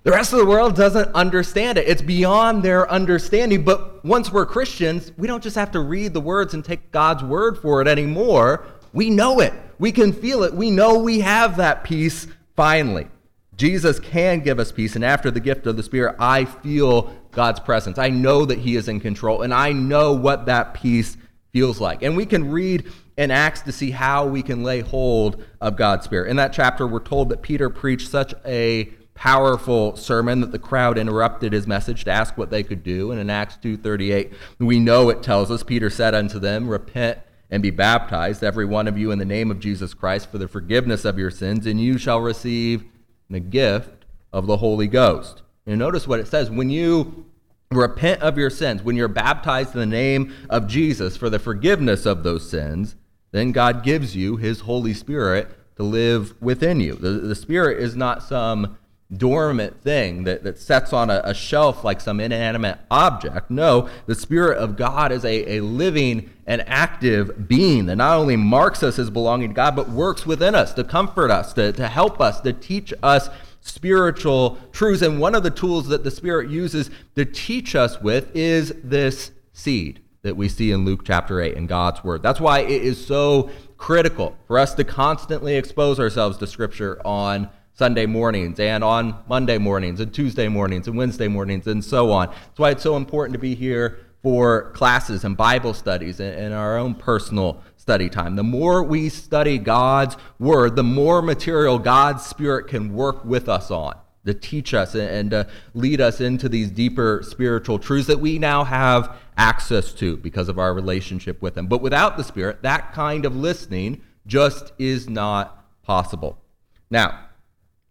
The 0.04 0.12
rest 0.12 0.32
of 0.32 0.38
the 0.38 0.46
world 0.46 0.76
doesn't 0.76 1.14
understand 1.14 1.76
it. 1.76 1.88
It's 1.88 2.02
beyond 2.02 2.62
their 2.62 2.90
understanding. 2.90 3.64
But 3.64 4.04
once 4.04 4.32
we're 4.32 4.46
Christians, 4.46 5.12
we 5.18 5.26
don't 5.26 5.42
just 5.42 5.56
have 5.56 5.72
to 5.72 5.80
read 5.80 6.14
the 6.14 6.20
words 6.20 6.54
and 6.54 6.64
take 6.64 6.92
God's 6.92 7.24
word 7.24 7.58
for 7.58 7.82
it 7.82 7.88
anymore. 7.88 8.64
We 8.92 9.10
know 9.10 9.40
it. 9.40 9.52
We 9.78 9.92
can 9.92 10.12
feel 10.12 10.44
it. 10.44 10.54
We 10.54 10.70
know 10.70 11.00
we 11.00 11.20
have 11.20 11.56
that 11.56 11.84
peace 11.84 12.26
finally. 12.56 13.08
Jesus 13.56 13.98
can 13.98 14.40
give 14.40 14.60
us 14.60 14.70
peace. 14.70 14.94
And 14.94 15.04
after 15.04 15.30
the 15.32 15.40
gift 15.40 15.66
of 15.66 15.76
the 15.76 15.82
Spirit, 15.82 16.16
I 16.18 16.44
feel 16.44 17.12
God's 17.32 17.60
presence. 17.60 17.98
I 17.98 18.08
know 18.08 18.44
that 18.44 18.58
He 18.58 18.76
is 18.76 18.88
in 18.88 19.00
control, 19.00 19.42
and 19.42 19.52
I 19.52 19.72
know 19.72 20.12
what 20.12 20.46
that 20.46 20.74
peace 20.74 21.16
feels 21.52 21.80
like. 21.80 22.02
And 22.02 22.16
we 22.16 22.24
can 22.24 22.50
read 22.50 22.90
in 23.16 23.32
Acts 23.32 23.62
to 23.62 23.72
see 23.72 23.90
how 23.90 24.26
we 24.26 24.42
can 24.42 24.62
lay 24.62 24.80
hold 24.80 25.44
of 25.60 25.76
God's 25.76 26.04
Spirit. 26.04 26.30
In 26.30 26.36
that 26.36 26.52
chapter, 26.52 26.86
we're 26.86 27.00
told 27.00 27.30
that 27.30 27.42
Peter 27.42 27.68
preached 27.68 28.08
such 28.08 28.32
a 28.46 28.92
powerful 29.18 29.96
sermon 29.96 30.40
that 30.40 30.52
the 30.52 30.58
crowd 30.60 30.96
interrupted 30.96 31.52
his 31.52 31.66
message 31.66 32.04
to 32.04 32.10
ask 32.10 32.38
what 32.38 32.50
they 32.50 32.62
could 32.62 32.84
do. 32.84 33.10
And 33.10 33.20
in 33.20 33.28
Acts 33.28 33.58
2:38, 33.60 34.32
we 34.60 34.78
know 34.78 35.08
it 35.08 35.24
tells 35.24 35.50
us 35.50 35.64
Peter 35.64 35.90
said 35.90 36.14
unto 36.14 36.38
them, 36.38 36.68
"Repent 36.68 37.18
and 37.50 37.60
be 37.60 37.70
baptized 37.70 38.44
every 38.44 38.64
one 38.64 38.86
of 38.86 38.96
you 38.96 39.10
in 39.10 39.18
the 39.18 39.24
name 39.24 39.50
of 39.50 39.58
Jesus 39.58 39.92
Christ 39.92 40.30
for 40.30 40.38
the 40.38 40.46
forgiveness 40.46 41.04
of 41.04 41.18
your 41.18 41.32
sins, 41.32 41.66
and 41.66 41.80
you 41.80 41.98
shall 41.98 42.20
receive 42.20 42.84
the 43.28 43.40
gift 43.40 44.04
of 44.32 44.46
the 44.46 44.58
Holy 44.58 44.86
Ghost." 44.86 45.42
And 45.66 45.80
notice 45.80 46.06
what 46.06 46.20
it 46.20 46.28
says, 46.28 46.48
when 46.48 46.70
you 46.70 47.26
repent 47.72 48.22
of 48.22 48.38
your 48.38 48.50
sins, 48.50 48.84
when 48.84 48.94
you're 48.94 49.08
baptized 49.08 49.74
in 49.74 49.80
the 49.80 49.86
name 49.86 50.32
of 50.48 50.68
Jesus 50.68 51.16
for 51.16 51.28
the 51.28 51.40
forgiveness 51.40 52.06
of 52.06 52.22
those 52.22 52.48
sins, 52.48 52.94
then 53.32 53.50
God 53.50 53.82
gives 53.82 54.14
you 54.14 54.36
his 54.36 54.60
Holy 54.60 54.94
Spirit 54.94 55.48
to 55.74 55.82
live 55.82 56.40
within 56.40 56.78
you. 56.78 56.94
The, 56.94 57.10
the 57.10 57.34
Spirit 57.34 57.80
is 57.80 57.96
not 57.96 58.22
some 58.22 58.78
dormant 59.16 59.80
thing 59.82 60.24
that, 60.24 60.44
that 60.44 60.58
sets 60.58 60.92
on 60.92 61.08
a, 61.08 61.22
a, 61.24 61.32
shelf 61.32 61.82
like 61.82 62.00
some 62.00 62.20
inanimate 62.20 62.78
object. 62.90 63.50
No, 63.50 63.88
the 64.06 64.14
Spirit 64.14 64.58
of 64.58 64.76
God 64.76 65.12
is 65.12 65.24
a, 65.24 65.56
a 65.56 65.60
living 65.60 66.30
and 66.46 66.62
active 66.66 67.48
being 67.48 67.86
that 67.86 67.96
not 67.96 68.18
only 68.18 68.36
marks 68.36 68.82
us 68.82 68.98
as 68.98 69.08
belonging 69.08 69.50
to 69.50 69.54
God, 69.54 69.74
but 69.74 69.88
works 69.88 70.26
within 70.26 70.54
us 70.54 70.74
to 70.74 70.84
comfort 70.84 71.30
us, 71.30 71.54
to, 71.54 71.72
to 71.72 71.88
help 71.88 72.20
us, 72.20 72.40
to 72.42 72.52
teach 72.52 72.92
us 73.02 73.30
spiritual 73.62 74.58
truths. 74.72 75.02
And 75.02 75.18
one 75.18 75.34
of 75.34 75.42
the 75.42 75.50
tools 75.50 75.88
that 75.88 76.04
the 76.04 76.10
Spirit 76.10 76.50
uses 76.50 76.90
to 77.16 77.24
teach 77.24 77.74
us 77.74 78.00
with 78.02 78.34
is 78.36 78.74
this 78.84 79.30
seed 79.54 80.00
that 80.22 80.36
we 80.36 80.48
see 80.50 80.70
in 80.70 80.84
Luke 80.84 81.02
chapter 81.04 81.40
8 81.40 81.54
in 81.54 81.66
God's 81.66 82.04
Word. 82.04 82.22
That's 82.22 82.40
why 82.40 82.60
it 82.60 82.82
is 82.82 83.04
so 83.04 83.48
critical 83.78 84.36
for 84.46 84.58
us 84.58 84.74
to 84.74 84.84
constantly 84.84 85.56
expose 85.56 85.98
ourselves 85.98 86.36
to 86.38 86.46
Scripture 86.46 87.00
on 87.06 87.48
Sunday 87.78 88.06
mornings 88.06 88.58
and 88.58 88.82
on 88.82 89.16
Monday 89.28 89.56
mornings 89.56 90.00
and 90.00 90.12
Tuesday 90.12 90.48
mornings 90.48 90.88
and 90.88 90.96
Wednesday 90.96 91.28
mornings 91.28 91.68
and 91.68 91.84
so 91.84 92.10
on. 92.10 92.26
That's 92.26 92.58
why 92.58 92.70
it's 92.70 92.82
so 92.82 92.96
important 92.96 93.34
to 93.34 93.38
be 93.38 93.54
here 93.54 94.00
for 94.20 94.72
classes 94.72 95.22
and 95.22 95.36
Bible 95.36 95.72
studies 95.72 96.18
and, 96.18 96.52
our 96.52 96.76
own 96.76 96.96
personal 96.96 97.62
study 97.76 98.08
time. 98.08 98.34
The 98.34 98.42
more 98.42 98.82
we 98.82 99.08
study 99.08 99.58
God's 99.58 100.16
Word, 100.40 100.74
the 100.74 100.82
more 100.82 101.22
material 101.22 101.78
God's 101.78 102.26
Spirit 102.26 102.66
can 102.66 102.94
work 102.94 103.24
with 103.24 103.48
us 103.48 103.70
on 103.70 103.96
to 104.26 104.34
teach 104.34 104.74
us 104.74 104.96
and 104.96 105.30
to 105.30 105.46
lead 105.72 106.00
us 106.00 106.20
into 106.20 106.48
these 106.48 106.72
deeper 106.72 107.22
spiritual 107.22 107.78
truths 107.78 108.08
that 108.08 108.18
we 108.18 108.40
now 108.40 108.64
have 108.64 109.16
access 109.36 109.92
to 109.92 110.16
because 110.16 110.48
of 110.48 110.58
our 110.58 110.74
relationship 110.74 111.40
with 111.40 111.56
Him. 111.56 111.68
But 111.68 111.80
without 111.80 112.16
the 112.16 112.24
Spirit, 112.24 112.62
that 112.62 112.92
kind 112.92 113.24
of 113.24 113.36
listening 113.36 114.02
just 114.26 114.72
is 114.80 115.08
not 115.08 115.64
possible. 115.84 116.42
Now, 116.90 117.20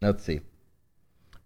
Let's 0.02 0.24
see. 0.24 0.42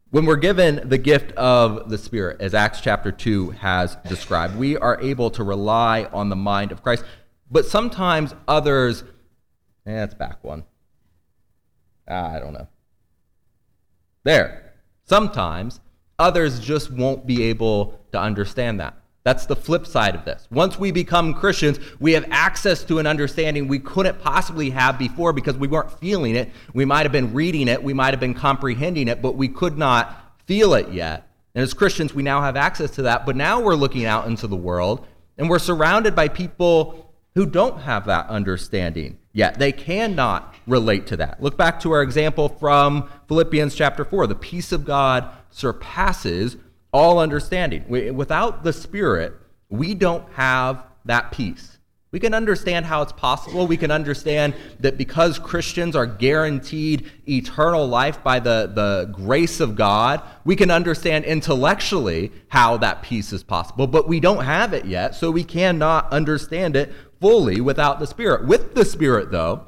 When 0.09 0.25
we're 0.25 0.35
given 0.35 0.89
the 0.89 0.97
gift 0.97 1.31
of 1.33 1.89
the 1.89 1.97
Spirit, 1.97 2.41
as 2.41 2.53
Acts 2.53 2.81
chapter 2.81 3.13
2 3.13 3.51
has 3.51 3.95
described, 4.07 4.57
we 4.57 4.75
are 4.75 4.99
able 4.99 5.29
to 5.31 5.43
rely 5.43 6.03
on 6.11 6.27
the 6.27 6.35
mind 6.35 6.73
of 6.73 6.83
Christ. 6.83 7.05
But 7.49 7.65
sometimes 7.65 8.35
others, 8.45 9.03
eh, 9.85 9.93
that's 9.93 10.13
back 10.13 10.43
one. 10.43 10.65
I 12.07 12.39
don't 12.39 12.53
know. 12.53 12.67
There. 14.23 14.73
Sometimes 15.03 15.79
others 16.19 16.59
just 16.59 16.91
won't 16.91 17.25
be 17.25 17.43
able 17.43 17.99
to 18.11 18.19
understand 18.19 18.81
that. 18.81 19.00
That's 19.23 19.45
the 19.45 19.55
flip 19.55 19.85
side 19.85 20.15
of 20.15 20.25
this. 20.25 20.47
Once 20.49 20.79
we 20.79 20.91
become 20.91 21.33
Christians, 21.35 21.79
we 21.99 22.13
have 22.13 22.25
access 22.31 22.83
to 22.85 22.97
an 22.97 23.05
understanding 23.05 23.67
we 23.67 23.77
couldn't 23.77 24.19
possibly 24.19 24.71
have 24.71 24.97
before 24.97 25.31
because 25.31 25.55
we 25.57 25.67
weren't 25.67 25.91
feeling 25.99 26.35
it. 26.35 26.49
We 26.73 26.85
might 26.85 27.03
have 27.03 27.11
been 27.11 27.33
reading 27.33 27.67
it, 27.67 27.83
we 27.83 27.93
might 27.93 28.13
have 28.13 28.19
been 28.19 28.33
comprehending 28.33 29.07
it, 29.07 29.21
but 29.21 29.35
we 29.35 29.47
could 29.47 29.77
not 29.77 30.33
feel 30.47 30.73
it 30.73 30.91
yet. 30.91 31.27
And 31.53 31.61
as 31.61 31.73
Christians, 31.73 32.13
we 32.13 32.23
now 32.23 32.41
have 32.41 32.55
access 32.55 32.91
to 32.91 33.03
that. 33.03 33.25
But 33.25 33.35
now 33.35 33.61
we're 33.61 33.75
looking 33.75 34.05
out 34.05 34.27
into 34.27 34.47
the 34.47 34.55
world 34.55 35.05
and 35.37 35.49
we're 35.49 35.59
surrounded 35.59 36.15
by 36.15 36.27
people 36.27 37.13
who 37.35 37.45
don't 37.45 37.81
have 37.81 38.05
that 38.05 38.27
understanding 38.27 39.17
yet. 39.33 39.59
They 39.59 39.71
cannot 39.71 40.53
relate 40.67 41.07
to 41.07 41.17
that. 41.17 41.41
Look 41.41 41.57
back 41.57 41.79
to 41.81 41.91
our 41.91 42.01
example 42.01 42.49
from 42.49 43.09
Philippians 43.27 43.75
chapter 43.75 44.03
4. 44.03 44.27
The 44.27 44.35
peace 44.35 44.71
of 44.71 44.85
God 44.85 45.29
surpasses 45.49 46.57
all 46.91 47.19
understanding. 47.19 47.85
Without 47.87 48.63
the 48.63 48.73
Spirit, 48.73 49.33
we 49.69 49.93
don't 49.93 50.31
have 50.33 50.83
that 51.05 51.31
peace. 51.31 51.77
We 52.11 52.19
can 52.19 52.33
understand 52.33 52.85
how 52.85 53.01
it's 53.03 53.13
possible. 53.13 53.67
We 53.67 53.77
can 53.77 53.89
understand 53.89 54.53
that 54.81 54.97
because 54.97 55.39
Christians 55.39 55.95
are 55.95 56.05
guaranteed 56.05 57.09
eternal 57.27 57.87
life 57.87 58.21
by 58.21 58.39
the, 58.39 58.69
the 58.73 59.09
grace 59.13 59.61
of 59.61 59.75
God, 59.75 60.21
we 60.43 60.57
can 60.57 60.69
understand 60.69 61.23
intellectually 61.23 62.33
how 62.49 62.75
that 62.77 63.01
peace 63.01 63.31
is 63.31 63.43
possible, 63.43 63.87
but 63.87 64.09
we 64.09 64.19
don't 64.19 64.43
have 64.43 64.73
it 64.73 64.83
yet, 64.83 65.15
so 65.15 65.31
we 65.31 65.45
cannot 65.45 66.11
understand 66.11 66.75
it 66.75 66.91
fully 67.21 67.61
without 67.61 67.99
the 67.99 68.07
Spirit. 68.07 68.45
With 68.45 68.75
the 68.75 68.83
Spirit, 68.83 69.31
though, 69.31 69.67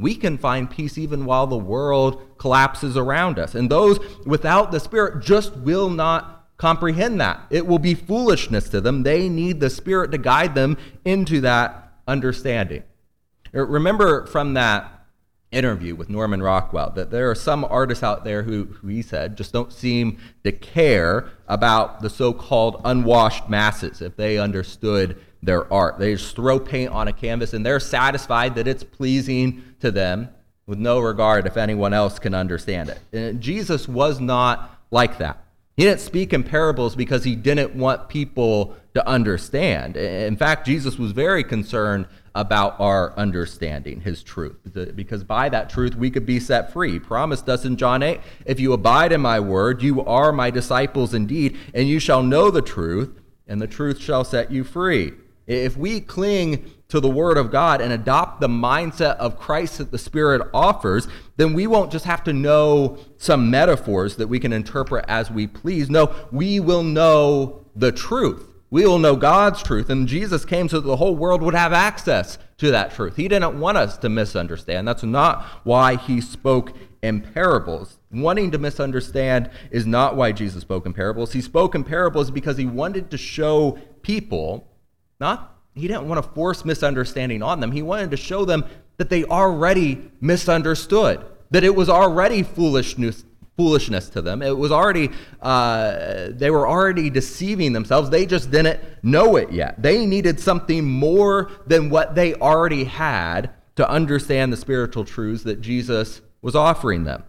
we 0.00 0.16
can 0.16 0.36
find 0.36 0.68
peace 0.68 0.98
even 0.98 1.24
while 1.24 1.46
the 1.46 1.56
world 1.56 2.36
collapses 2.38 2.96
around 2.96 3.38
us. 3.38 3.54
And 3.54 3.70
those 3.70 4.00
without 4.26 4.72
the 4.72 4.80
Spirit 4.80 5.22
just 5.22 5.56
will 5.56 5.88
not 5.88 6.33
comprehend 6.56 7.20
that. 7.20 7.40
It 7.50 7.66
will 7.66 7.78
be 7.78 7.94
foolishness 7.94 8.68
to 8.70 8.80
them. 8.80 9.02
They 9.02 9.28
need 9.28 9.60
the 9.60 9.70
Spirit 9.70 10.12
to 10.12 10.18
guide 10.18 10.54
them 10.54 10.76
into 11.04 11.40
that 11.42 11.92
understanding. 12.06 12.82
Er, 13.54 13.64
remember 13.66 14.26
from 14.26 14.54
that 14.54 14.90
interview 15.50 15.94
with 15.94 16.10
Norman 16.10 16.42
Rockwell 16.42 16.90
that 16.90 17.10
there 17.10 17.30
are 17.30 17.34
some 17.34 17.64
artists 17.64 18.02
out 18.02 18.24
there 18.24 18.42
who, 18.42 18.64
who 18.64 18.88
he 18.88 19.02
said 19.02 19.36
just 19.36 19.52
don't 19.52 19.72
seem 19.72 20.18
to 20.42 20.50
care 20.52 21.30
about 21.46 22.02
the 22.02 22.10
so 22.10 22.32
called 22.32 22.80
unwashed 22.84 23.48
masses 23.48 24.02
if 24.02 24.16
they 24.16 24.38
understood 24.38 25.16
their 25.42 25.72
art. 25.72 25.98
They 25.98 26.14
just 26.14 26.34
throw 26.34 26.58
paint 26.58 26.90
on 26.90 27.06
a 27.06 27.12
canvas 27.12 27.52
and 27.52 27.64
they're 27.64 27.80
satisfied 27.80 28.56
that 28.56 28.66
it's 28.66 28.82
pleasing 28.82 29.62
to 29.80 29.90
them 29.90 30.30
with 30.66 30.78
no 30.78 30.98
regard 30.98 31.46
if 31.46 31.56
anyone 31.56 31.92
else 31.92 32.18
can 32.18 32.34
understand 32.34 32.88
it. 32.88 32.98
And 33.12 33.40
Jesus 33.40 33.86
was 33.86 34.20
not 34.20 34.80
like 34.90 35.18
that. 35.18 35.43
He 35.76 35.82
didn't 35.82 36.00
speak 36.00 36.32
in 36.32 36.44
parables 36.44 36.94
because 36.94 37.24
he 37.24 37.34
didn't 37.34 37.74
want 37.74 38.08
people 38.08 38.76
to 38.94 39.06
understand. 39.08 39.96
In 39.96 40.36
fact, 40.36 40.66
Jesus 40.66 40.98
was 40.98 41.10
very 41.10 41.42
concerned 41.42 42.06
about 42.36 42.78
our 42.80 43.16
understanding 43.16 44.00
his 44.00 44.22
truth 44.22 44.56
because 44.94 45.22
by 45.22 45.48
that 45.48 45.70
truth 45.70 45.94
we 45.94 46.10
could 46.10 46.26
be 46.26 46.40
set 46.40 46.72
free. 46.72 46.92
He 46.92 46.98
promised 46.98 47.48
us 47.48 47.64
in 47.64 47.76
John 47.76 48.02
8 48.02 48.20
if 48.44 48.60
you 48.60 48.72
abide 48.72 49.12
in 49.12 49.20
my 49.20 49.40
word, 49.40 49.82
you 49.82 50.04
are 50.04 50.32
my 50.32 50.50
disciples 50.50 51.14
indeed, 51.14 51.56
and 51.72 51.88
you 51.88 51.98
shall 51.98 52.22
know 52.22 52.50
the 52.50 52.62
truth, 52.62 53.20
and 53.46 53.60
the 53.60 53.66
truth 53.66 54.00
shall 54.00 54.24
set 54.24 54.50
you 54.50 54.64
free. 54.64 55.12
If 55.46 55.76
we 55.76 56.00
cling 56.00 56.70
to 56.88 57.00
the 57.00 57.08
Word 57.08 57.36
of 57.36 57.50
God 57.50 57.80
and 57.80 57.92
adopt 57.92 58.40
the 58.40 58.48
mindset 58.48 59.16
of 59.16 59.38
Christ 59.38 59.78
that 59.78 59.90
the 59.90 59.98
Spirit 59.98 60.48
offers, 60.54 61.08
then 61.36 61.52
we 61.52 61.66
won't 61.66 61.92
just 61.92 62.04
have 62.04 62.24
to 62.24 62.32
know 62.32 62.98
some 63.16 63.50
metaphors 63.50 64.16
that 64.16 64.28
we 64.28 64.38
can 64.38 64.52
interpret 64.52 65.04
as 65.08 65.30
we 65.30 65.46
please. 65.46 65.90
No, 65.90 66.14
we 66.30 66.60
will 66.60 66.82
know 66.82 67.66
the 67.76 67.92
truth. 67.92 68.54
We 68.70 68.86
will 68.86 68.98
know 68.98 69.16
God's 69.16 69.62
truth. 69.62 69.90
And 69.90 70.08
Jesus 70.08 70.44
came 70.44 70.68
so 70.68 70.80
that 70.80 70.86
the 70.86 70.96
whole 70.96 71.14
world 71.14 71.42
would 71.42 71.54
have 71.54 71.72
access 71.72 72.38
to 72.58 72.70
that 72.70 72.92
truth. 72.92 73.16
He 73.16 73.28
didn't 73.28 73.60
want 73.60 73.76
us 73.78 73.98
to 73.98 74.08
misunderstand. 74.08 74.88
That's 74.88 75.02
not 75.02 75.44
why 75.64 75.96
he 75.96 76.20
spoke 76.20 76.72
in 77.02 77.20
parables. 77.20 77.98
Wanting 78.10 78.50
to 78.52 78.58
misunderstand 78.58 79.50
is 79.70 79.86
not 79.86 80.16
why 80.16 80.32
Jesus 80.32 80.62
spoke 80.62 80.86
in 80.86 80.92
parables. 80.92 81.32
He 81.32 81.40
spoke 81.40 81.74
in 81.74 81.84
parables 81.84 82.30
because 82.30 82.56
he 82.56 82.66
wanted 82.66 83.10
to 83.10 83.18
show 83.18 83.78
people 84.02 84.68
not, 85.20 85.56
he 85.74 85.88
didn't 85.88 86.08
want 86.08 86.22
to 86.22 86.30
force 86.30 86.64
misunderstanding 86.64 87.42
on 87.42 87.60
them. 87.60 87.72
He 87.72 87.82
wanted 87.82 88.10
to 88.12 88.16
show 88.16 88.44
them 88.44 88.64
that 88.96 89.10
they 89.10 89.24
already 89.24 90.10
misunderstood, 90.20 91.24
that 91.50 91.64
it 91.64 91.74
was 91.74 91.88
already 91.88 92.42
foolishness, 92.42 93.24
foolishness 93.56 94.08
to 94.10 94.22
them. 94.22 94.42
It 94.42 94.56
was 94.56 94.70
already, 94.70 95.10
uh, 95.42 96.28
they 96.30 96.50
were 96.50 96.68
already 96.68 97.10
deceiving 97.10 97.72
themselves. 97.72 98.10
They 98.10 98.26
just 98.26 98.50
didn't 98.50 98.80
know 99.02 99.36
it 99.36 99.50
yet. 99.50 99.82
They 99.82 100.06
needed 100.06 100.38
something 100.38 100.84
more 100.84 101.50
than 101.66 101.90
what 101.90 102.14
they 102.14 102.34
already 102.34 102.84
had 102.84 103.50
to 103.76 103.88
understand 103.88 104.52
the 104.52 104.56
spiritual 104.56 105.04
truths 105.04 105.42
that 105.42 105.60
Jesus 105.60 106.20
was 106.42 106.54
offering 106.54 107.04
them. 107.04 107.24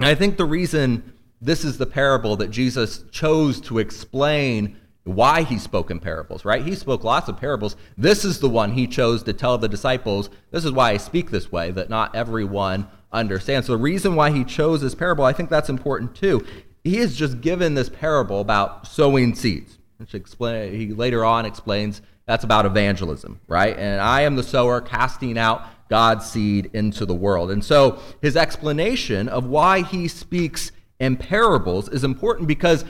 And 0.00 0.08
I 0.08 0.14
think 0.14 0.36
the 0.36 0.44
reason 0.44 1.12
this 1.40 1.64
is 1.64 1.76
the 1.76 1.86
parable 1.86 2.36
that 2.36 2.50
Jesus 2.50 3.04
chose 3.10 3.60
to 3.62 3.78
explain 3.78 4.76
why 5.04 5.42
he 5.42 5.58
spoke 5.58 5.90
in 5.90 6.00
parables, 6.00 6.44
right? 6.44 6.64
He 6.64 6.74
spoke 6.74 7.04
lots 7.04 7.28
of 7.28 7.38
parables. 7.38 7.76
This 7.96 8.24
is 8.24 8.40
the 8.40 8.48
one 8.48 8.72
he 8.72 8.86
chose 8.86 9.22
to 9.24 9.32
tell 9.32 9.58
the 9.58 9.68
disciples, 9.68 10.30
this 10.50 10.64
is 10.64 10.72
why 10.72 10.90
I 10.90 10.96
speak 10.96 11.30
this 11.30 11.52
way, 11.52 11.70
that 11.72 11.90
not 11.90 12.14
everyone 12.14 12.88
understands. 13.12 13.66
So 13.66 13.74
the 13.74 13.82
reason 13.82 14.16
why 14.16 14.30
he 14.30 14.44
chose 14.44 14.80
this 14.80 14.94
parable, 14.94 15.24
I 15.24 15.32
think 15.32 15.50
that's 15.50 15.68
important 15.68 16.14
too. 16.14 16.44
He 16.82 16.96
has 16.96 17.14
just 17.14 17.40
given 17.40 17.74
this 17.74 17.88
parable 17.88 18.40
about 18.40 18.86
sowing 18.86 19.34
seeds, 19.34 19.78
which 19.98 20.14
explain, 20.14 20.72
he 20.72 20.92
later 20.92 21.24
on 21.24 21.44
explains 21.44 22.02
that's 22.26 22.44
about 22.44 22.64
evangelism, 22.64 23.40
right? 23.46 23.76
And 23.78 24.00
I 24.00 24.22
am 24.22 24.36
the 24.36 24.42
sower 24.42 24.80
casting 24.80 25.36
out 25.36 25.66
God's 25.90 26.24
seed 26.24 26.70
into 26.72 27.04
the 27.04 27.14
world. 27.14 27.50
And 27.50 27.62
so 27.62 28.00
his 28.22 28.36
explanation 28.36 29.28
of 29.28 29.44
why 29.46 29.82
he 29.82 30.08
speaks 30.08 30.72
in 30.98 31.16
parables 31.16 31.88
is 31.90 32.04
important 32.04 32.48
because 32.48 32.84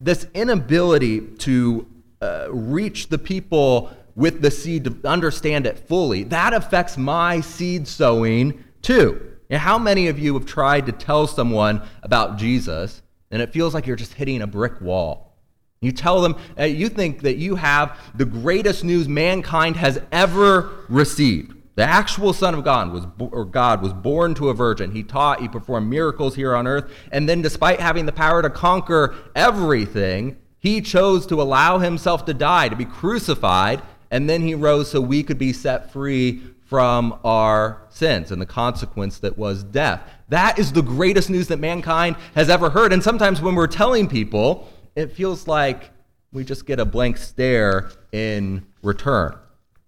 this 0.00 0.26
inability 0.34 1.20
to 1.20 1.86
uh, 2.20 2.48
reach 2.50 3.08
the 3.08 3.18
people 3.18 3.90
with 4.14 4.42
the 4.42 4.50
seed 4.50 4.84
to 4.84 4.96
understand 5.04 5.66
it 5.66 5.78
fully, 5.78 6.24
that 6.24 6.52
affects 6.52 6.96
my 6.96 7.40
seed 7.40 7.86
sowing 7.86 8.64
too. 8.82 9.24
And 9.50 9.60
how 9.60 9.78
many 9.78 10.08
of 10.08 10.18
you 10.18 10.34
have 10.34 10.44
tried 10.44 10.86
to 10.86 10.92
tell 10.92 11.26
someone 11.26 11.82
about 12.02 12.36
Jesus 12.36 13.02
and 13.30 13.40
it 13.40 13.52
feels 13.52 13.74
like 13.74 13.86
you're 13.86 13.96
just 13.96 14.14
hitting 14.14 14.42
a 14.42 14.46
brick 14.46 14.80
wall? 14.80 15.36
You 15.80 15.92
tell 15.92 16.20
them, 16.20 16.36
uh, 16.58 16.64
you 16.64 16.88
think 16.88 17.22
that 17.22 17.36
you 17.36 17.54
have 17.54 17.96
the 18.14 18.24
greatest 18.24 18.82
news 18.82 19.08
mankind 19.08 19.76
has 19.76 20.00
ever 20.10 20.70
received. 20.88 21.54
The 21.78 21.84
actual 21.84 22.32
Son 22.32 22.54
of 22.54 22.64
God 22.64 22.92
was, 22.92 23.06
or 23.20 23.44
God 23.44 23.82
was 23.82 23.92
born 23.92 24.34
to 24.34 24.48
a 24.48 24.52
virgin. 24.52 24.90
He 24.90 25.04
taught, 25.04 25.40
he 25.40 25.46
performed 25.46 25.88
miracles 25.88 26.34
here 26.34 26.56
on 26.56 26.66
earth. 26.66 26.90
And 27.12 27.28
then, 27.28 27.40
despite 27.40 27.78
having 27.78 28.04
the 28.04 28.10
power 28.10 28.42
to 28.42 28.50
conquer 28.50 29.14
everything, 29.36 30.38
he 30.58 30.80
chose 30.80 31.24
to 31.26 31.40
allow 31.40 31.78
himself 31.78 32.24
to 32.24 32.34
die, 32.34 32.68
to 32.68 32.74
be 32.74 32.84
crucified. 32.84 33.80
And 34.10 34.28
then 34.28 34.42
he 34.42 34.56
rose 34.56 34.90
so 34.90 35.00
we 35.00 35.22
could 35.22 35.38
be 35.38 35.52
set 35.52 35.92
free 35.92 36.42
from 36.64 37.16
our 37.22 37.82
sins 37.90 38.32
and 38.32 38.42
the 38.42 38.46
consequence 38.46 39.20
that 39.20 39.38
was 39.38 39.62
death. 39.62 40.02
That 40.30 40.58
is 40.58 40.72
the 40.72 40.82
greatest 40.82 41.30
news 41.30 41.46
that 41.46 41.60
mankind 41.60 42.16
has 42.34 42.50
ever 42.50 42.70
heard. 42.70 42.92
And 42.92 43.04
sometimes 43.04 43.40
when 43.40 43.54
we're 43.54 43.68
telling 43.68 44.08
people, 44.08 44.68
it 44.96 45.12
feels 45.12 45.46
like 45.46 45.92
we 46.32 46.42
just 46.42 46.66
get 46.66 46.80
a 46.80 46.84
blank 46.84 47.18
stare 47.18 47.92
in 48.10 48.66
return. 48.82 49.38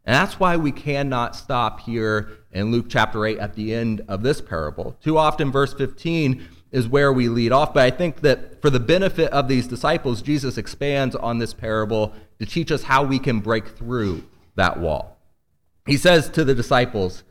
And 0.04 0.14
that's 0.14 0.40
why 0.40 0.56
we 0.56 0.72
cannot 0.72 1.36
stop 1.36 1.80
here 1.80 2.30
in 2.52 2.72
Luke 2.72 2.86
chapter 2.88 3.24
8 3.24 3.38
at 3.38 3.54
the 3.54 3.74
end 3.74 4.02
of 4.08 4.22
this 4.22 4.40
parable. 4.40 4.96
Too 5.02 5.18
often, 5.18 5.52
verse 5.52 5.74
15 5.74 6.48
is 6.72 6.88
where 6.88 7.12
we 7.12 7.28
lead 7.28 7.52
off, 7.52 7.74
but 7.74 7.82
I 7.82 7.90
think 7.90 8.20
that 8.20 8.62
for 8.62 8.70
the 8.70 8.80
benefit 8.80 9.30
of 9.32 9.48
these 9.48 9.66
disciples, 9.66 10.22
Jesus 10.22 10.56
expands 10.56 11.16
on 11.16 11.38
this 11.38 11.52
parable 11.52 12.14
to 12.38 12.46
teach 12.46 12.70
us 12.70 12.84
how 12.84 13.02
we 13.02 13.18
can 13.18 13.40
break 13.40 13.68
through 13.68 14.24
that 14.54 14.78
wall. 14.78 15.18
He 15.86 15.96
says 15.96 16.28
to 16.30 16.44
the 16.44 16.54
disciples, 16.54 17.24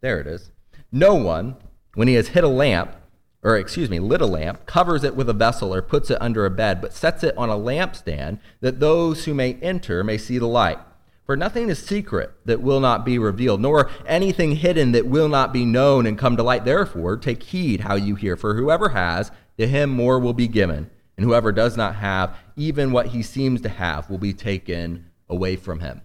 there 0.00 0.20
it 0.20 0.26
is, 0.26 0.50
no 0.90 1.14
one, 1.14 1.56
when 1.94 2.08
he 2.08 2.14
has 2.14 2.28
hit 2.28 2.44
a 2.44 2.48
lamp, 2.48 2.94
or 3.42 3.56
excuse 3.56 3.90
me, 3.90 4.00
lit 4.00 4.20
a 4.20 4.26
lamp, 4.26 4.66
covers 4.66 5.04
it 5.04 5.14
with 5.14 5.28
a 5.28 5.34
vessel 5.34 5.72
or 5.72 5.82
puts 5.82 6.10
it 6.10 6.20
under 6.20 6.44
a 6.44 6.50
bed, 6.50 6.80
but 6.80 6.92
sets 6.92 7.22
it 7.22 7.36
on 7.36 7.50
a 7.50 7.56
lampstand 7.56 8.38
that 8.60 8.80
those 8.80 9.24
who 9.24 9.34
may 9.34 9.54
enter 9.54 10.02
may 10.02 10.18
see 10.18 10.38
the 10.38 10.46
light. 10.46 10.78
For 11.26 11.36
nothing 11.36 11.70
is 11.70 11.78
secret 11.78 12.32
that 12.44 12.60
will 12.60 12.80
not 12.80 13.04
be 13.04 13.18
revealed, 13.18 13.60
nor 13.60 13.90
anything 14.06 14.56
hidden 14.56 14.92
that 14.92 15.06
will 15.06 15.28
not 15.28 15.52
be 15.52 15.64
known 15.64 16.06
and 16.06 16.18
come 16.18 16.36
to 16.36 16.42
light. 16.42 16.64
Therefore, 16.64 17.16
take 17.16 17.42
heed 17.42 17.80
how 17.80 17.94
you 17.94 18.14
hear, 18.14 18.36
for 18.36 18.54
whoever 18.54 18.90
has, 18.90 19.30
to 19.56 19.66
him 19.66 19.90
more 19.90 20.18
will 20.18 20.34
be 20.34 20.48
given, 20.48 20.90
and 21.16 21.24
whoever 21.24 21.50
does 21.50 21.76
not 21.76 21.96
have, 21.96 22.36
even 22.56 22.92
what 22.92 23.06
he 23.06 23.22
seems 23.22 23.62
to 23.62 23.68
have, 23.70 24.10
will 24.10 24.18
be 24.18 24.34
taken 24.34 25.06
away 25.28 25.56
from 25.56 25.80
him. 25.80 26.02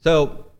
So, 0.00 0.52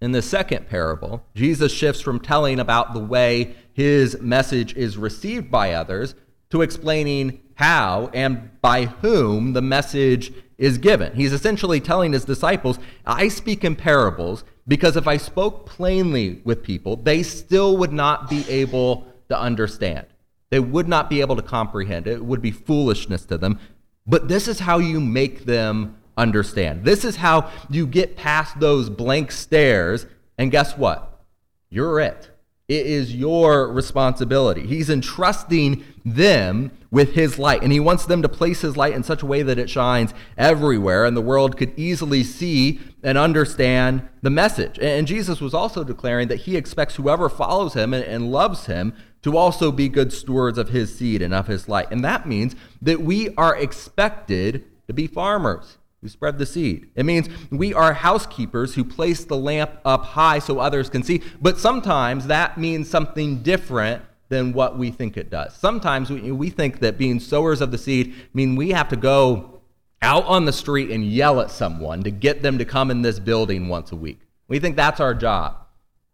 in 0.00 0.12
the 0.12 0.22
second 0.22 0.68
parable, 0.68 1.24
Jesus 1.34 1.72
shifts 1.72 2.02
from 2.02 2.20
telling 2.20 2.60
about 2.60 2.94
the 2.94 3.00
way 3.00 3.56
his 3.72 4.20
message 4.20 4.76
is 4.76 4.96
received 4.96 5.50
by 5.50 5.72
others 5.72 6.14
to 6.50 6.62
explaining 6.62 7.40
how 7.54 8.10
and 8.12 8.60
by 8.60 8.84
whom 8.84 9.54
the 9.54 9.62
message 9.62 10.32
is 10.58 10.78
given. 10.78 11.14
He's 11.14 11.32
essentially 11.32 11.80
telling 11.80 12.12
his 12.12 12.24
disciples, 12.24 12.78
I 13.04 13.28
speak 13.28 13.64
in 13.64 13.76
parables 13.76 14.44
because 14.66 14.96
if 14.96 15.06
I 15.06 15.16
spoke 15.16 15.66
plainly 15.66 16.40
with 16.44 16.62
people, 16.62 16.96
they 16.96 17.22
still 17.22 17.76
would 17.76 17.92
not 17.92 18.30
be 18.30 18.48
able 18.48 19.06
to 19.28 19.38
understand. 19.38 20.06
They 20.50 20.60
would 20.60 20.88
not 20.88 21.10
be 21.10 21.20
able 21.20 21.36
to 21.36 21.42
comprehend. 21.42 22.06
It 22.06 22.12
It 22.12 22.24
would 22.24 22.42
be 22.42 22.52
foolishness 22.52 23.24
to 23.26 23.38
them. 23.38 23.58
But 24.06 24.28
this 24.28 24.48
is 24.48 24.60
how 24.60 24.78
you 24.78 25.00
make 25.00 25.44
them 25.44 25.96
understand. 26.16 26.84
This 26.84 27.04
is 27.04 27.16
how 27.16 27.50
you 27.70 27.86
get 27.86 28.16
past 28.16 28.60
those 28.60 28.88
blank 28.88 29.32
stares. 29.32 30.06
And 30.38 30.50
guess 30.50 30.76
what? 30.76 31.24
You're 31.70 32.00
it. 32.00 32.30
It 32.66 32.86
is 32.86 33.14
your 33.14 33.70
responsibility. 33.70 34.66
He's 34.66 34.88
entrusting 34.88 35.84
them 36.02 36.70
with 36.90 37.12
his 37.12 37.38
light, 37.38 37.62
and 37.62 37.70
he 37.70 37.80
wants 37.80 38.06
them 38.06 38.22
to 38.22 38.28
place 38.28 38.62
his 38.62 38.74
light 38.74 38.94
in 38.94 39.02
such 39.02 39.22
a 39.22 39.26
way 39.26 39.42
that 39.42 39.58
it 39.58 39.68
shines 39.68 40.14
everywhere, 40.38 41.04
and 41.04 41.14
the 41.14 41.20
world 41.20 41.58
could 41.58 41.78
easily 41.78 42.24
see 42.24 42.80
and 43.02 43.18
understand 43.18 44.08
the 44.22 44.30
message. 44.30 44.78
And 44.78 45.06
Jesus 45.06 45.42
was 45.42 45.52
also 45.52 45.84
declaring 45.84 46.28
that 46.28 46.40
he 46.42 46.56
expects 46.56 46.96
whoever 46.96 47.28
follows 47.28 47.74
him 47.74 47.92
and 47.92 48.32
loves 48.32 48.64
him 48.64 48.94
to 49.22 49.36
also 49.36 49.70
be 49.70 49.88
good 49.90 50.12
stewards 50.12 50.56
of 50.56 50.70
his 50.70 50.96
seed 50.96 51.20
and 51.20 51.34
of 51.34 51.46
his 51.46 51.68
light. 51.68 51.90
And 51.90 52.02
that 52.02 52.26
means 52.26 52.54
that 52.80 53.00
we 53.02 53.34
are 53.36 53.56
expected 53.56 54.64
to 54.86 54.94
be 54.94 55.06
farmers 55.06 55.76
who 56.04 56.10
spread 56.10 56.36
the 56.36 56.44
seed. 56.44 56.90
It 56.94 57.06
means 57.06 57.30
we 57.50 57.72
are 57.72 57.94
housekeepers 57.94 58.74
who 58.74 58.84
place 58.84 59.24
the 59.24 59.38
lamp 59.38 59.70
up 59.86 60.04
high 60.04 60.38
so 60.38 60.58
others 60.58 60.90
can 60.90 61.02
see. 61.02 61.22
But 61.40 61.58
sometimes 61.58 62.26
that 62.26 62.58
means 62.58 62.90
something 62.90 63.42
different 63.42 64.02
than 64.28 64.52
what 64.52 64.76
we 64.76 64.90
think 64.90 65.16
it 65.16 65.30
does. 65.30 65.56
Sometimes 65.56 66.10
we, 66.10 66.30
we 66.30 66.50
think 66.50 66.80
that 66.80 66.98
being 66.98 67.18
sowers 67.20 67.62
of 67.62 67.70
the 67.70 67.78
seed 67.78 68.14
mean 68.34 68.54
we 68.54 68.68
have 68.72 68.90
to 68.90 68.96
go 68.96 69.62
out 70.02 70.26
on 70.26 70.44
the 70.44 70.52
street 70.52 70.90
and 70.90 71.06
yell 71.06 71.40
at 71.40 71.50
someone 71.50 72.02
to 72.02 72.10
get 72.10 72.42
them 72.42 72.58
to 72.58 72.66
come 72.66 72.90
in 72.90 73.00
this 73.00 73.18
building 73.18 73.68
once 73.68 73.90
a 73.90 73.96
week. 73.96 74.20
We 74.46 74.58
think 74.58 74.76
that's 74.76 75.00
our 75.00 75.14
job. 75.14 75.56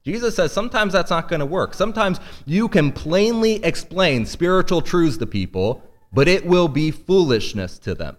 Jesus 0.05 0.37
says 0.37 0.53
sometimes 0.53 0.92
that's 0.92 1.11
not 1.11 1.29
going 1.29 1.40
to 1.40 1.46
work. 1.46 1.74
Sometimes 1.74 2.20
you 2.46 2.68
can 2.68 2.92
plainly 2.92 3.62
explain 3.64 4.24
spiritual 4.24 4.83
truths 4.83 5.16
to 5.16 5.26
people, 5.26 5.83
but 6.12 6.29
it 6.29 6.46
will 6.46 6.68
be 6.68 6.92
foolishness 6.92 7.76
to 7.81 7.96
them. 7.96 8.16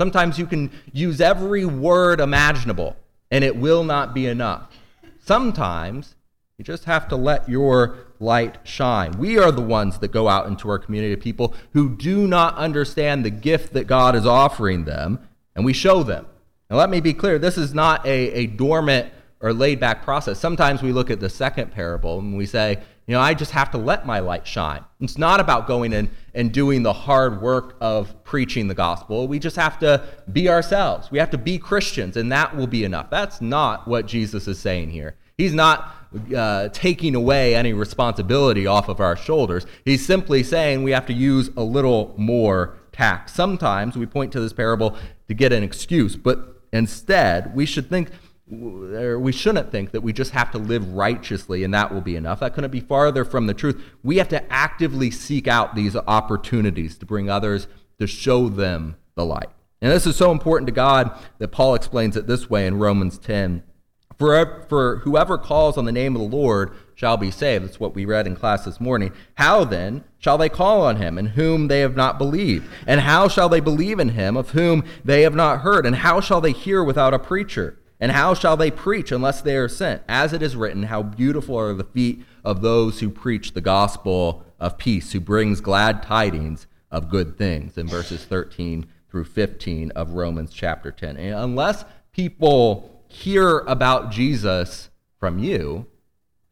Sometimes 0.00 0.38
you 0.38 0.46
can 0.46 0.70
use 0.94 1.20
every 1.20 1.66
word 1.66 2.20
imaginable, 2.20 2.96
and 3.30 3.44
it 3.44 3.54
will 3.54 3.84
not 3.84 4.14
be 4.14 4.24
enough. 4.24 4.72
Sometimes 5.18 6.14
you 6.56 6.64
just 6.64 6.86
have 6.86 7.06
to 7.08 7.16
let 7.16 7.50
your 7.50 7.98
light 8.18 8.56
shine. 8.64 9.12
We 9.18 9.38
are 9.38 9.52
the 9.52 9.60
ones 9.60 9.98
that 9.98 10.08
go 10.08 10.26
out 10.26 10.46
into 10.46 10.70
our 10.70 10.78
community 10.78 11.12
of 11.12 11.20
people 11.20 11.54
who 11.74 11.94
do 11.94 12.26
not 12.26 12.56
understand 12.56 13.26
the 13.26 13.30
gift 13.30 13.74
that 13.74 13.86
God 13.86 14.16
is 14.16 14.24
offering 14.24 14.86
them, 14.86 15.18
and 15.54 15.66
we 15.66 15.74
show 15.74 16.02
them. 16.02 16.24
Now, 16.70 16.78
let 16.78 16.88
me 16.88 17.02
be 17.02 17.12
clear 17.12 17.38
this 17.38 17.58
is 17.58 17.74
not 17.74 18.06
a, 18.06 18.32
a 18.32 18.46
dormant 18.46 19.12
or 19.40 19.52
laid 19.52 19.80
back 19.80 20.02
process. 20.02 20.40
Sometimes 20.40 20.80
we 20.80 20.92
look 20.92 21.10
at 21.10 21.20
the 21.20 21.28
second 21.28 21.72
parable 21.72 22.20
and 22.20 22.38
we 22.38 22.46
say, 22.46 22.78
you 23.10 23.16
know, 23.16 23.22
I 23.22 23.34
just 23.34 23.50
have 23.50 23.72
to 23.72 23.78
let 23.78 24.06
my 24.06 24.20
light 24.20 24.46
shine. 24.46 24.84
It's 25.00 25.18
not 25.18 25.40
about 25.40 25.66
going 25.66 25.92
in 25.92 26.12
and 26.32 26.52
doing 26.52 26.84
the 26.84 26.92
hard 26.92 27.42
work 27.42 27.74
of 27.80 28.22
preaching 28.22 28.68
the 28.68 28.74
gospel. 28.74 29.26
We 29.26 29.40
just 29.40 29.56
have 29.56 29.80
to 29.80 30.04
be 30.32 30.48
ourselves. 30.48 31.10
We 31.10 31.18
have 31.18 31.30
to 31.30 31.38
be 31.38 31.58
Christians, 31.58 32.16
and 32.16 32.30
that 32.30 32.56
will 32.56 32.68
be 32.68 32.84
enough. 32.84 33.10
That's 33.10 33.40
not 33.40 33.88
what 33.88 34.06
Jesus 34.06 34.46
is 34.46 34.60
saying 34.60 34.90
here. 34.90 35.16
He's 35.36 35.52
not 35.52 35.92
uh, 36.36 36.68
taking 36.68 37.16
away 37.16 37.56
any 37.56 37.72
responsibility 37.72 38.68
off 38.68 38.88
of 38.88 39.00
our 39.00 39.16
shoulders. 39.16 39.66
He's 39.84 40.06
simply 40.06 40.44
saying 40.44 40.84
we 40.84 40.92
have 40.92 41.06
to 41.06 41.12
use 41.12 41.50
a 41.56 41.64
little 41.64 42.14
more 42.16 42.76
tact. 42.92 43.30
Sometimes 43.30 43.96
we 43.96 44.06
point 44.06 44.30
to 44.34 44.40
this 44.40 44.52
parable 44.52 44.96
to 45.26 45.34
get 45.34 45.52
an 45.52 45.64
excuse, 45.64 46.14
but 46.14 46.62
instead 46.72 47.56
we 47.56 47.66
should 47.66 47.90
think 47.90 48.10
or 48.52 49.18
we 49.18 49.32
shouldn't 49.32 49.70
think 49.70 49.92
that 49.92 50.00
we 50.00 50.12
just 50.12 50.32
have 50.32 50.50
to 50.52 50.58
live 50.58 50.92
righteously 50.92 51.64
and 51.64 51.72
that 51.74 51.92
will 51.92 52.00
be 52.00 52.16
enough. 52.16 52.40
That 52.40 52.54
couldn't 52.54 52.70
be 52.70 52.80
farther 52.80 53.24
from 53.24 53.46
the 53.46 53.54
truth. 53.54 53.82
We 54.02 54.18
have 54.18 54.28
to 54.28 54.52
actively 54.52 55.10
seek 55.10 55.46
out 55.46 55.74
these 55.74 55.96
opportunities 55.96 56.98
to 56.98 57.06
bring 57.06 57.30
others 57.30 57.68
to 57.98 58.06
show 58.06 58.48
them 58.48 58.96
the 59.14 59.24
light. 59.24 59.50
And 59.80 59.92
this 59.92 60.06
is 60.06 60.16
so 60.16 60.30
important 60.30 60.66
to 60.66 60.72
God 60.72 61.10
that 61.38 61.48
Paul 61.48 61.74
explains 61.74 62.16
it 62.16 62.26
this 62.26 62.50
way 62.50 62.66
in 62.66 62.78
Romans 62.78 63.18
10. 63.18 63.62
For, 64.18 64.66
for 64.68 64.96
whoever 64.98 65.38
calls 65.38 65.78
on 65.78 65.86
the 65.86 65.92
name 65.92 66.14
of 66.14 66.20
the 66.20 66.36
Lord 66.36 66.72
shall 66.94 67.16
be 67.16 67.30
saved. 67.30 67.64
That's 67.64 67.80
what 67.80 67.94
we 67.94 68.04
read 68.04 68.26
in 68.26 68.36
class 68.36 68.66
this 68.66 68.78
morning. 68.78 69.12
How 69.36 69.64
then 69.64 70.04
shall 70.18 70.36
they 70.36 70.50
call 70.50 70.82
on 70.82 70.96
him 70.96 71.16
in 71.16 71.26
whom 71.26 71.68
they 71.68 71.80
have 71.80 71.96
not 71.96 72.18
believed? 72.18 72.68
And 72.86 73.00
how 73.00 73.28
shall 73.28 73.48
they 73.48 73.60
believe 73.60 73.98
in 73.98 74.10
him 74.10 74.36
of 74.36 74.50
whom 74.50 74.84
they 75.02 75.22
have 75.22 75.34
not 75.34 75.60
heard? 75.60 75.86
And 75.86 75.96
how 75.96 76.20
shall 76.20 76.42
they 76.42 76.52
hear 76.52 76.84
without 76.84 77.14
a 77.14 77.18
preacher? 77.18 77.78
And 78.00 78.12
how 78.12 78.32
shall 78.32 78.56
they 78.56 78.70
preach 78.70 79.12
unless 79.12 79.42
they 79.42 79.56
are 79.56 79.68
sent? 79.68 80.02
As 80.08 80.32
it 80.32 80.42
is 80.42 80.56
written, 80.56 80.84
how 80.84 81.02
beautiful 81.02 81.56
are 81.56 81.74
the 81.74 81.84
feet 81.84 82.24
of 82.42 82.62
those 82.62 83.00
who 83.00 83.10
preach 83.10 83.52
the 83.52 83.60
gospel 83.60 84.44
of 84.58 84.78
peace, 84.78 85.12
who 85.12 85.20
brings 85.20 85.60
glad 85.60 86.02
tidings 86.02 86.66
of 86.90 87.10
good 87.10 87.36
things, 87.36 87.76
in 87.76 87.86
verses 87.86 88.24
13 88.24 88.86
through 89.10 89.24
15 89.24 89.90
of 89.92 90.12
Romans 90.12 90.52
chapter 90.52 90.90
10. 90.90 91.16
And 91.16 91.34
unless 91.34 91.84
people 92.12 93.02
hear 93.08 93.58
about 93.60 94.10
Jesus 94.10 94.88
from 95.18 95.38
you, 95.38 95.86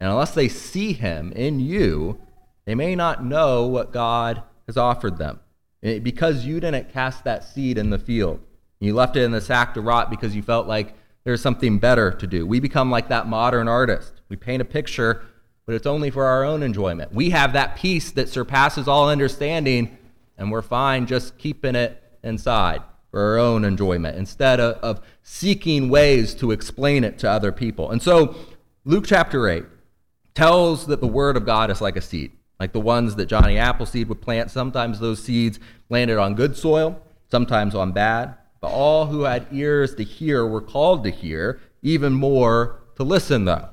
and 0.01 0.11
unless 0.11 0.33
they 0.33 0.49
see 0.49 0.93
him 0.93 1.33
in 1.33 1.61
you, 1.61 2.21
they 2.67 2.75
may 2.75 2.95
not 2.95 3.25
know 3.25 3.67
what 3.67 3.93
God 3.93 4.43
has 4.67 4.77
offered 4.77 5.17
them. 5.17 5.41
Because 5.81 6.45
you 6.45 6.61
didn't 6.61 6.93
cast 6.93 7.25
that 7.25 7.45
seed 7.45 7.79
in 7.79 7.91
the 7.91 7.99
field. 7.99 8.41
You 8.81 8.95
left 8.95 9.17
it 9.17 9.23
in 9.23 9.31
the 9.31 9.41
sack 9.41 9.75
to 9.75 9.81
rot 9.81 10.11
because 10.11 10.37
you 10.37 10.43
felt 10.43 10.67
like 10.67 10.95
there's 11.25 11.43
something 11.43 11.79
better 11.79 12.11
to 12.11 12.27
do. 12.27 12.47
We 12.47 12.61
become 12.61 12.91
like 12.91 13.09
that 13.09 13.27
modern 13.27 13.69
artist. 13.69 14.13
We 14.29 14.37
paint 14.37 14.63
a 14.63 14.65
picture, 14.65 15.25
but 15.67 15.75
it's 15.75 15.87
only 15.87 16.11
for 16.11 16.25
our 16.25 16.45
own 16.45 16.63
enjoyment. 16.63 17.13
We 17.13 17.31
have 17.31 17.53
that 17.53 17.77
peace 17.77 18.11
that 18.13 18.29
surpasses 18.29 18.89
all 18.89 19.11
understanding, 19.11 19.99
and 20.37 20.51
we're 20.51 20.63
fine 20.63 21.07
just 21.07 21.37
keeping 21.39 21.75
it 21.75 22.03
inside 22.23 22.83
for 23.11 23.21
our 23.21 23.39
own 23.39 23.65
enjoyment 23.65 24.17
instead 24.17 24.61
of, 24.61 24.77
of 24.77 25.05
seeking 25.23 25.89
ways 25.89 26.35
to 26.37 26.51
explain 26.51 27.05
it 27.05 27.19
to 27.19 27.31
other 27.31 27.53
people. 27.53 27.91
And 27.91 28.03
so, 28.03 28.35
Luke 28.85 29.05
chapter 29.07 29.49
8 29.49 29.65
tells 30.35 30.87
that 30.87 31.01
the 31.01 31.07
Word 31.07 31.37
of 31.37 31.45
God 31.45 31.71
is 31.71 31.81
like 31.81 31.97
a 31.97 32.01
seed, 32.01 32.33
like 32.59 32.73
the 32.73 32.81
ones 32.81 33.17
that 33.17 33.27
Johnny 33.27 33.59
Appleseed 33.59 34.09
would 34.09 34.23
plant. 34.23 34.51
Sometimes 34.51 35.01
those 35.01 35.23
seeds 35.23 35.59
landed 35.91 36.17
on 36.17 36.35
good 36.35 36.57
soil, 36.57 37.03
sometimes 37.31 37.75
on 37.75 37.93
bad. 37.93 38.38
But 38.61 38.69
all 38.69 39.07
who 39.07 39.23
had 39.23 39.47
ears 39.53 39.95
to 39.97 40.05
hear 40.05 40.47
were 40.47 40.61
called 40.61 41.05
to 41.05 41.11
hear, 41.11 41.61
even 41.83 42.13
more 42.13 42.81
to 42.97 43.05
listen, 43.05 43.45
though. 43.45 43.69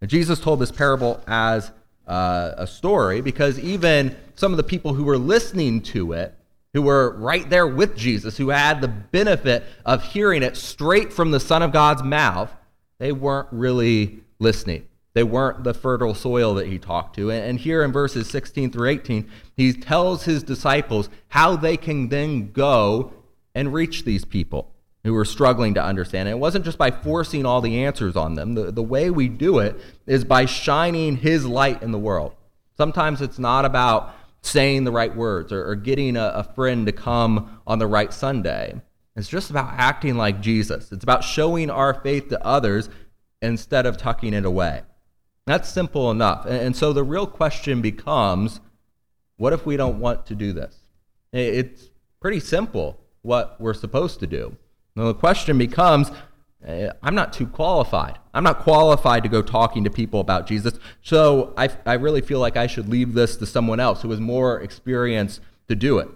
And 0.00 0.10
Jesus 0.10 0.40
told 0.40 0.58
this 0.58 0.72
parable 0.72 1.22
as 1.26 1.70
uh, 2.06 2.52
a 2.56 2.66
story 2.66 3.20
because 3.20 3.58
even 3.58 4.16
some 4.34 4.52
of 4.52 4.56
the 4.56 4.62
people 4.62 4.94
who 4.94 5.04
were 5.04 5.18
listening 5.18 5.82
to 5.82 6.12
it, 6.12 6.34
who 6.72 6.82
were 6.82 7.16
right 7.18 7.48
there 7.50 7.66
with 7.66 7.96
Jesus, 7.96 8.36
who 8.36 8.48
had 8.48 8.80
the 8.80 8.88
benefit 8.88 9.64
of 9.84 10.02
hearing 10.02 10.42
it 10.42 10.56
straight 10.56 11.12
from 11.12 11.30
the 11.30 11.40
Son 11.40 11.62
of 11.62 11.72
God's 11.72 12.02
mouth, 12.02 12.50
they 12.98 13.12
weren't 13.12 13.48
really 13.52 14.20
listening. 14.38 14.88
They 15.14 15.22
weren't 15.22 15.64
the 15.64 15.74
fertile 15.74 16.14
soil 16.14 16.54
that 16.54 16.66
he 16.66 16.78
talked 16.78 17.16
to. 17.16 17.30
And 17.30 17.58
here 17.58 17.82
in 17.82 17.92
verses 17.92 18.28
16 18.30 18.70
through 18.70 18.88
18, 18.88 19.30
he 19.56 19.72
tells 19.74 20.24
his 20.24 20.42
disciples 20.42 21.10
how 21.28 21.56
they 21.56 21.76
can 21.76 22.08
then 22.08 22.50
go 22.52 23.12
and 23.54 23.72
reach 23.72 24.04
these 24.04 24.24
people 24.24 24.72
who 25.04 25.16
are 25.16 25.24
struggling 25.24 25.74
to 25.74 25.82
understand. 25.82 26.28
And 26.28 26.36
it 26.36 26.40
wasn't 26.40 26.64
just 26.64 26.78
by 26.78 26.90
forcing 26.90 27.44
all 27.44 27.60
the 27.60 27.84
answers 27.84 28.16
on 28.16 28.34
them. 28.34 28.54
The, 28.54 28.70
the 28.70 28.82
way 28.82 29.10
we 29.10 29.28
do 29.28 29.58
it 29.58 29.80
is 30.06 30.24
by 30.24 30.46
shining 30.46 31.16
His 31.16 31.44
light 31.44 31.82
in 31.82 31.90
the 31.90 31.98
world. 31.98 32.34
Sometimes 32.76 33.20
it's 33.20 33.38
not 33.38 33.64
about 33.64 34.14
saying 34.42 34.84
the 34.84 34.92
right 34.92 35.14
words 35.14 35.52
or, 35.52 35.68
or 35.68 35.74
getting 35.74 36.16
a, 36.16 36.26
a 36.26 36.44
friend 36.44 36.86
to 36.86 36.92
come 36.92 37.60
on 37.66 37.78
the 37.78 37.86
right 37.86 38.12
Sunday. 38.12 38.80
It's 39.16 39.28
just 39.28 39.50
about 39.50 39.74
acting 39.76 40.16
like 40.16 40.40
Jesus. 40.40 40.90
It's 40.90 41.04
about 41.04 41.22
showing 41.24 41.70
our 41.70 41.94
faith 41.94 42.28
to 42.28 42.44
others 42.44 42.88
instead 43.40 43.86
of 43.86 43.96
tucking 43.96 44.34
it 44.34 44.44
away. 44.44 44.82
That's 45.46 45.68
simple 45.68 46.10
enough. 46.10 46.46
And, 46.46 46.56
and 46.56 46.76
so 46.76 46.92
the 46.92 47.04
real 47.04 47.26
question 47.26 47.82
becomes 47.82 48.60
what 49.36 49.52
if 49.52 49.66
we 49.66 49.76
don't 49.76 49.98
want 49.98 50.26
to 50.26 50.34
do 50.34 50.52
this? 50.52 50.76
It's 51.32 51.90
pretty 52.20 52.38
simple 52.38 53.01
what 53.22 53.60
we're 53.60 53.74
supposed 53.74 54.20
to 54.20 54.26
do. 54.26 54.56
Now, 54.94 55.04
the 55.04 55.14
question 55.14 55.58
becomes 55.58 56.10
eh, 56.64 56.90
I'm 57.02 57.14
not 57.14 57.32
too 57.32 57.46
qualified. 57.46 58.18
I'm 58.34 58.44
not 58.44 58.60
qualified 58.60 59.22
to 59.22 59.28
go 59.28 59.42
talking 59.42 59.84
to 59.84 59.90
people 59.90 60.20
about 60.20 60.46
Jesus. 60.46 60.78
So 61.02 61.54
I, 61.56 61.70
I 61.86 61.94
really 61.94 62.20
feel 62.20 62.40
like 62.40 62.56
I 62.56 62.66
should 62.66 62.88
leave 62.88 63.14
this 63.14 63.36
to 63.36 63.46
someone 63.46 63.80
else 63.80 64.02
who 64.02 64.10
has 64.10 64.20
more 64.20 64.60
experience 64.60 65.40
to 65.68 65.74
do 65.74 65.98
it. 65.98 66.08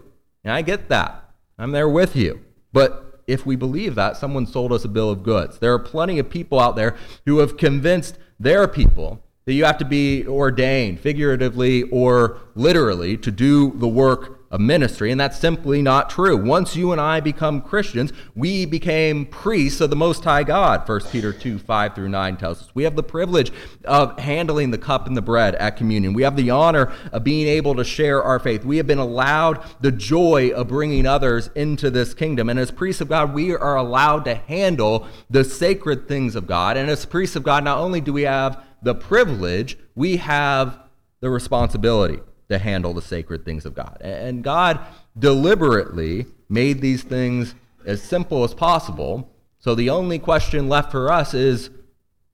And 0.45 0.53
I 0.53 0.62
get 0.62 0.88
that. 0.88 1.31
I'm 1.59 1.73
there 1.73 1.88
with 1.88 2.14
you. 2.14 2.45
But 2.73 3.23
if 3.27 3.47
we 3.47 3.57
believe 3.57 3.95
that, 3.95 4.16
someone 4.16 4.47
sold 4.47 4.73
us 4.73 4.85
a 4.85 4.88
bill 4.88 5.11
of 5.11 5.23
goods. 5.23 5.59
There 5.59 5.73
are 5.73 5.79
plenty 5.79 6.19
of 6.19 6.31
people 6.31 6.61
out 6.61 6.77
there 6.77 6.97
who 7.25 7.38
have 7.38 7.57
convinced 7.57 8.19
their 8.38 8.69
people 8.69 9.23
that 9.47 9.55
you 9.55 9.64
have 9.64 9.79
to 9.79 9.85
be 9.85 10.27
ordained, 10.27 11.01
figuratively 11.01 11.85
or 11.85 12.38
literally, 12.55 13.16
to 13.16 13.31
do 13.31 13.73
the 13.77 13.88
work 13.88 14.36
of 14.50 14.61
ministry, 14.61 15.11
and 15.11 15.20
that's 15.20 15.38
simply 15.38 15.82
not 15.82 16.09
true. 16.09 16.37
Once 16.37 16.76
you 16.76 16.92
and 16.92 17.00
I 17.00 17.20
become 17.20 17.61
Christians, 17.61 18.12
we 18.35 18.64
became 18.64 19.26
priests 19.26 19.80
of 19.80 19.90
the 19.90 19.96
Most 19.96 20.22
High 20.24 20.44
God. 20.44 20.88
1 20.88 21.00
Peter 21.11 21.32
2 21.32 21.59
5 21.59 21.94
through 21.94 22.09
9 22.09 22.37
tells 22.37 22.62
us. 22.62 22.68
We 22.74 22.85
have 22.85 22.96
the 22.96 23.02
privilege 23.02 23.52
of 23.85 24.18
handling 24.18 24.70
the 24.70 24.78
cup 24.78 25.06
and 25.06 25.16
the 25.16 25.22
bread 25.22 25.54
at 25.56 25.76
communion. 25.76 26.12
We 26.12 26.22
have 26.22 26.37
the 26.37 26.50
honor 26.50 26.92
of 27.12 27.24
being 27.24 27.48
able 27.48 27.74
to 27.74 27.85
share 27.85 28.22
our 28.22 28.38
faith. 28.38 28.64
We 28.64 28.76
have 28.76 28.87
been 28.87 28.98
allowed 28.98 29.64
the 29.80 29.92
joy 29.92 30.50
of 30.50 30.68
bringing 30.68 31.06
others 31.06 31.50
into 31.54 31.90
this 31.90 32.14
kingdom. 32.14 32.48
And 32.48 32.59
as 32.59 32.70
priests 32.70 33.00
of 33.00 33.09
God, 33.09 33.35
we 33.35 33.54
are 33.54 33.76
allowed 33.76 34.24
to 34.26 34.35
handle 34.35 35.06
the 35.28 35.44
sacred 35.44 36.06
things 36.06 36.37
of 36.37 36.46
God. 36.46 36.76
And 36.76 36.88
as 36.88 37.04
priests 37.04 37.37
of 37.37 37.42
God, 37.42 37.64
not 37.64 37.78
only 37.78 38.00
do 38.00 38.12
we 38.12 38.22
have 38.22 38.62
the 38.82 38.94
privilege, 38.94 39.76
we 39.94 40.18
have 40.18 40.78
the 41.20 41.30
responsibility 41.30 42.20
to 42.48 42.59
handle 42.59 42.94
the 42.94 43.02
sacred 43.02 43.44
things 43.44 43.64
of 43.64 43.74
God. 43.74 43.98
And 44.00 44.42
God 44.44 44.80
deliberately 45.18 46.26
made 46.48 46.80
these 46.80 47.02
things 47.02 47.54
as 47.85 48.02
simple 48.02 48.44
as 48.44 48.54
possible. 48.54 49.30
So 49.59 49.74
the 49.74 49.90
only 49.90 50.18
question 50.18 50.68
left 50.68 50.90
for 50.90 51.11
us 51.11 51.35
is 51.35 51.70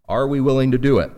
are 0.09 0.27
we 0.27 0.40
willing 0.40 0.70
to 0.72 0.79
do 0.79 0.98
it? 0.98 1.11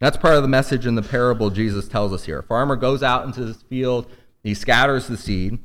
That's 0.00 0.16
part 0.16 0.34
of 0.34 0.42
the 0.42 0.48
message 0.48 0.84
in 0.84 0.96
the 0.96 1.02
parable 1.02 1.48
Jesus 1.50 1.86
tells 1.86 2.12
us 2.12 2.24
here. 2.24 2.40
A 2.40 2.42
farmer 2.42 2.76
goes 2.76 3.02
out 3.02 3.24
into 3.24 3.44
this 3.44 3.62
field, 3.62 4.10
he 4.42 4.52
scatters 4.52 5.06
the 5.06 5.16
seed, 5.16 5.58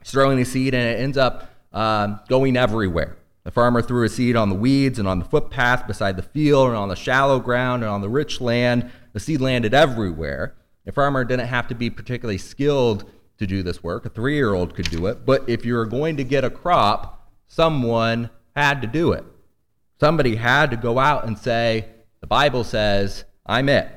he's 0.00 0.10
throwing 0.10 0.38
the 0.38 0.44
seed, 0.44 0.74
and 0.74 0.82
it 0.82 1.00
ends 1.00 1.16
up 1.16 1.50
uh, 1.72 2.18
going 2.28 2.56
everywhere. 2.56 3.16
The 3.44 3.52
farmer 3.52 3.80
threw 3.80 4.04
a 4.04 4.08
seed 4.08 4.34
on 4.34 4.48
the 4.48 4.56
weeds 4.56 4.98
and 4.98 5.06
on 5.06 5.20
the 5.20 5.24
footpath 5.24 5.86
beside 5.86 6.16
the 6.16 6.22
field 6.22 6.66
and 6.68 6.76
on 6.76 6.88
the 6.88 6.96
shallow 6.96 7.38
ground 7.38 7.84
and 7.84 7.92
on 7.92 8.00
the 8.00 8.08
rich 8.08 8.40
land. 8.40 8.90
The 9.12 9.20
seed 9.20 9.40
landed 9.40 9.72
everywhere. 9.72 10.56
The 10.86 10.92
farmer 10.92 11.24
didn't 11.24 11.48
have 11.48 11.68
to 11.68 11.74
be 11.74 11.90
particularly 11.90 12.38
skilled 12.38 13.10
to 13.38 13.46
do 13.46 13.62
this 13.62 13.82
work. 13.82 14.06
A 14.06 14.08
three 14.08 14.36
year 14.36 14.54
old 14.54 14.74
could 14.74 14.88
do 14.88 15.06
it. 15.06 15.26
But 15.26 15.46
if 15.48 15.66
you 15.66 15.74
were 15.74 15.84
going 15.84 16.16
to 16.16 16.24
get 16.24 16.44
a 16.44 16.50
crop, 16.50 17.28
someone 17.46 18.30
had 18.54 18.80
to 18.80 18.86
do 18.86 19.12
it. 19.12 19.24
Somebody 20.00 20.36
had 20.36 20.70
to 20.70 20.76
go 20.76 20.98
out 20.98 21.26
and 21.26 21.36
say, 21.36 21.86
The 22.20 22.26
Bible 22.26 22.64
says, 22.64 23.24
I'm 23.44 23.68
it. 23.68 23.88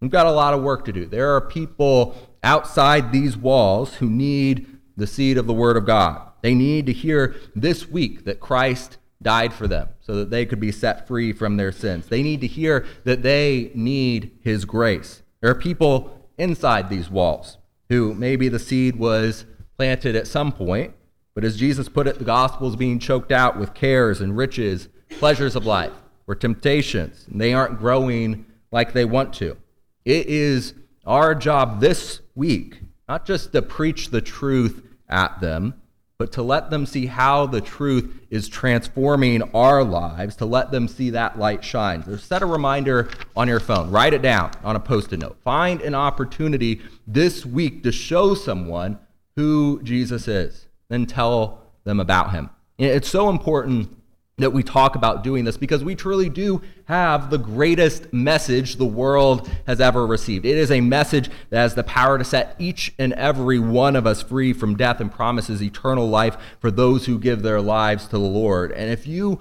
We've 0.00 0.10
got 0.10 0.26
a 0.26 0.32
lot 0.32 0.54
of 0.54 0.62
work 0.62 0.84
to 0.86 0.92
do. 0.92 1.06
There 1.06 1.34
are 1.34 1.40
people 1.40 2.14
outside 2.42 3.12
these 3.12 3.36
walls 3.36 3.96
who 3.96 4.08
need 4.08 4.66
the 4.96 5.06
seed 5.06 5.38
of 5.38 5.46
the 5.46 5.52
Word 5.52 5.76
of 5.76 5.86
God. 5.86 6.22
They 6.42 6.54
need 6.54 6.86
to 6.86 6.92
hear 6.92 7.36
this 7.54 7.88
week 7.88 8.24
that 8.24 8.40
Christ 8.40 8.98
died 9.22 9.52
for 9.52 9.68
them 9.68 9.88
so 10.00 10.14
that 10.16 10.30
they 10.30 10.46
could 10.46 10.60
be 10.60 10.72
set 10.72 11.06
free 11.06 11.32
from 11.32 11.56
their 11.56 11.72
sins. 11.72 12.06
They 12.06 12.22
need 12.22 12.40
to 12.40 12.46
hear 12.46 12.86
that 13.04 13.22
they 13.22 13.70
need 13.74 14.38
His 14.42 14.64
grace. 14.64 15.19
There 15.40 15.50
are 15.50 15.54
people 15.54 16.28
inside 16.38 16.88
these 16.88 17.10
walls 17.10 17.58
who 17.88 18.14
maybe 18.14 18.48
the 18.48 18.58
seed 18.58 18.96
was 18.96 19.46
planted 19.76 20.14
at 20.16 20.26
some 20.26 20.52
point, 20.52 20.94
but 21.34 21.44
as 21.44 21.56
Jesus 21.56 21.88
put 21.88 22.06
it, 22.06 22.18
the 22.18 22.24
gospel 22.24 22.68
is 22.68 22.76
being 22.76 22.98
choked 22.98 23.32
out 23.32 23.58
with 23.58 23.74
cares 23.74 24.20
and 24.20 24.36
riches, 24.36 24.88
pleasures 25.18 25.56
of 25.56 25.66
life, 25.66 25.92
or 26.26 26.34
temptations, 26.34 27.26
and 27.30 27.40
they 27.40 27.52
aren't 27.52 27.78
growing 27.78 28.46
like 28.70 28.92
they 28.92 29.04
want 29.04 29.32
to. 29.34 29.56
It 30.04 30.26
is 30.26 30.74
our 31.06 31.34
job 31.34 31.80
this 31.80 32.20
week 32.34 32.82
not 33.10 33.26
just 33.26 33.50
to 33.50 33.60
preach 33.60 34.10
the 34.10 34.20
truth 34.20 34.86
at 35.08 35.40
them, 35.40 35.74
but 36.20 36.32
to 36.32 36.42
let 36.42 36.68
them 36.68 36.84
see 36.84 37.06
how 37.06 37.46
the 37.46 37.62
truth 37.62 38.14
is 38.28 38.46
transforming 38.46 39.40
our 39.54 39.82
lives, 39.82 40.36
to 40.36 40.44
let 40.44 40.70
them 40.70 40.86
see 40.86 41.08
that 41.08 41.38
light 41.38 41.64
shine. 41.64 42.04
So 42.04 42.14
set 42.16 42.42
a 42.42 42.46
reminder 42.46 43.08
on 43.34 43.48
your 43.48 43.58
phone, 43.58 43.90
write 43.90 44.12
it 44.12 44.20
down 44.20 44.50
on 44.62 44.76
a 44.76 44.80
post 44.80 45.14
it 45.14 45.20
note. 45.20 45.38
Find 45.42 45.80
an 45.80 45.94
opportunity 45.94 46.82
this 47.06 47.46
week 47.46 47.82
to 47.84 47.90
show 47.90 48.34
someone 48.34 48.98
who 49.34 49.80
Jesus 49.82 50.28
is, 50.28 50.66
then 50.90 51.06
tell 51.06 51.62
them 51.84 51.98
about 51.98 52.32
him. 52.32 52.50
It's 52.76 53.08
so 53.08 53.30
important 53.30 53.96
that 54.40 54.50
we 54.50 54.62
talk 54.62 54.96
about 54.96 55.22
doing 55.22 55.44
this 55.44 55.56
because 55.56 55.84
we 55.84 55.94
truly 55.94 56.28
do 56.28 56.62
have 56.84 57.30
the 57.30 57.38
greatest 57.38 58.12
message 58.12 58.76
the 58.76 58.84
world 58.84 59.48
has 59.66 59.80
ever 59.80 60.06
received. 60.06 60.44
It 60.44 60.56
is 60.56 60.70
a 60.70 60.80
message 60.80 61.30
that 61.50 61.58
has 61.58 61.74
the 61.74 61.84
power 61.84 62.18
to 62.18 62.24
set 62.24 62.56
each 62.58 62.92
and 62.98 63.12
every 63.14 63.58
one 63.58 63.96
of 63.96 64.06
us 64.06 64.22
free 64.22 64.52
from 64.52 64.76
death 64.76 65.00
and 65.00 65.10
promises 65.10 65.62
eternal 65.62 66.08
life 66.08 66.36
for 66.60 66.70
those 66.70 67.06
who 67.06 67.18
give 67.18 67.42
their 67.42 67.60
lives 67.60 68.04
to 68.06 68.12
the 68.12 68.18
Lord. 68.18 68.72
And 68.72 68.90
if 68.90 69.06
you 69.06 69.40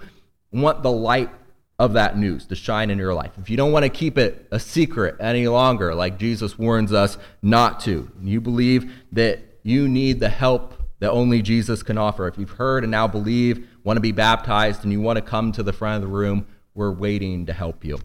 want 0.51 0.83
the 0.83 0.91
light 0.91 1.29
of 1.77 1.93
that 1.93 2.17
news 2.17 2.45
to 2.47 2.55
shine 2.55 2.89
in 2.89 2.97
your 2.97 3.13
life, 3.13 3.31
if 3.37 3.49
you 3.49 3.57
don't 3.57 3.71
want 3.71 3.83
to 3.83 3.89
keep 3.89 4.17
it 4.17 4.47
a 4.51 4.59
secret 4.59 5.15
any 5.19 5.47
longer, 5.47 5.95
like 5.95 6.17
Jesus 6.19 6.57
warns 6.57 6.91
us 6.91 7.17
not 7.41 7.79
to, 7.81 8.11
you 8.21 8.41
believe 8.41 8.91
that 9.13 9.39
you 9.63 9.87
need 9.87 10.19
the 10.19 10.29
help 10.29 10.73
that 10.99 11.11
only 11.11 11.41
Jesus 11.41 11.83
can 11.83 11.97
offer. 11.97 12.27
If 12.27 12.37
you've 12.37 12.51
heard 12.51 12.83
and 12.83 12.91
now 12.91 13.07
believe, 13.07 13.68
want 13.83 13.97
to 13.97 14.01
be 14.01 14.11
baptized, 14.11 14.83
and 14.83 14.91
you 14.91 15.01
want 15.01 15.17
to 15.17 15.21
come 15.21 15.51
to 15.53 15.63
the 15.63 15.73
front 15.73 16.03
of 16.03 16.09
the 16.09 16.15
room, 16.15 16.45
we're 16.73 16.91
waiting 16.91 17.45
to 17.45 17.53
help 17.53 17.83
you. 17.83 17.99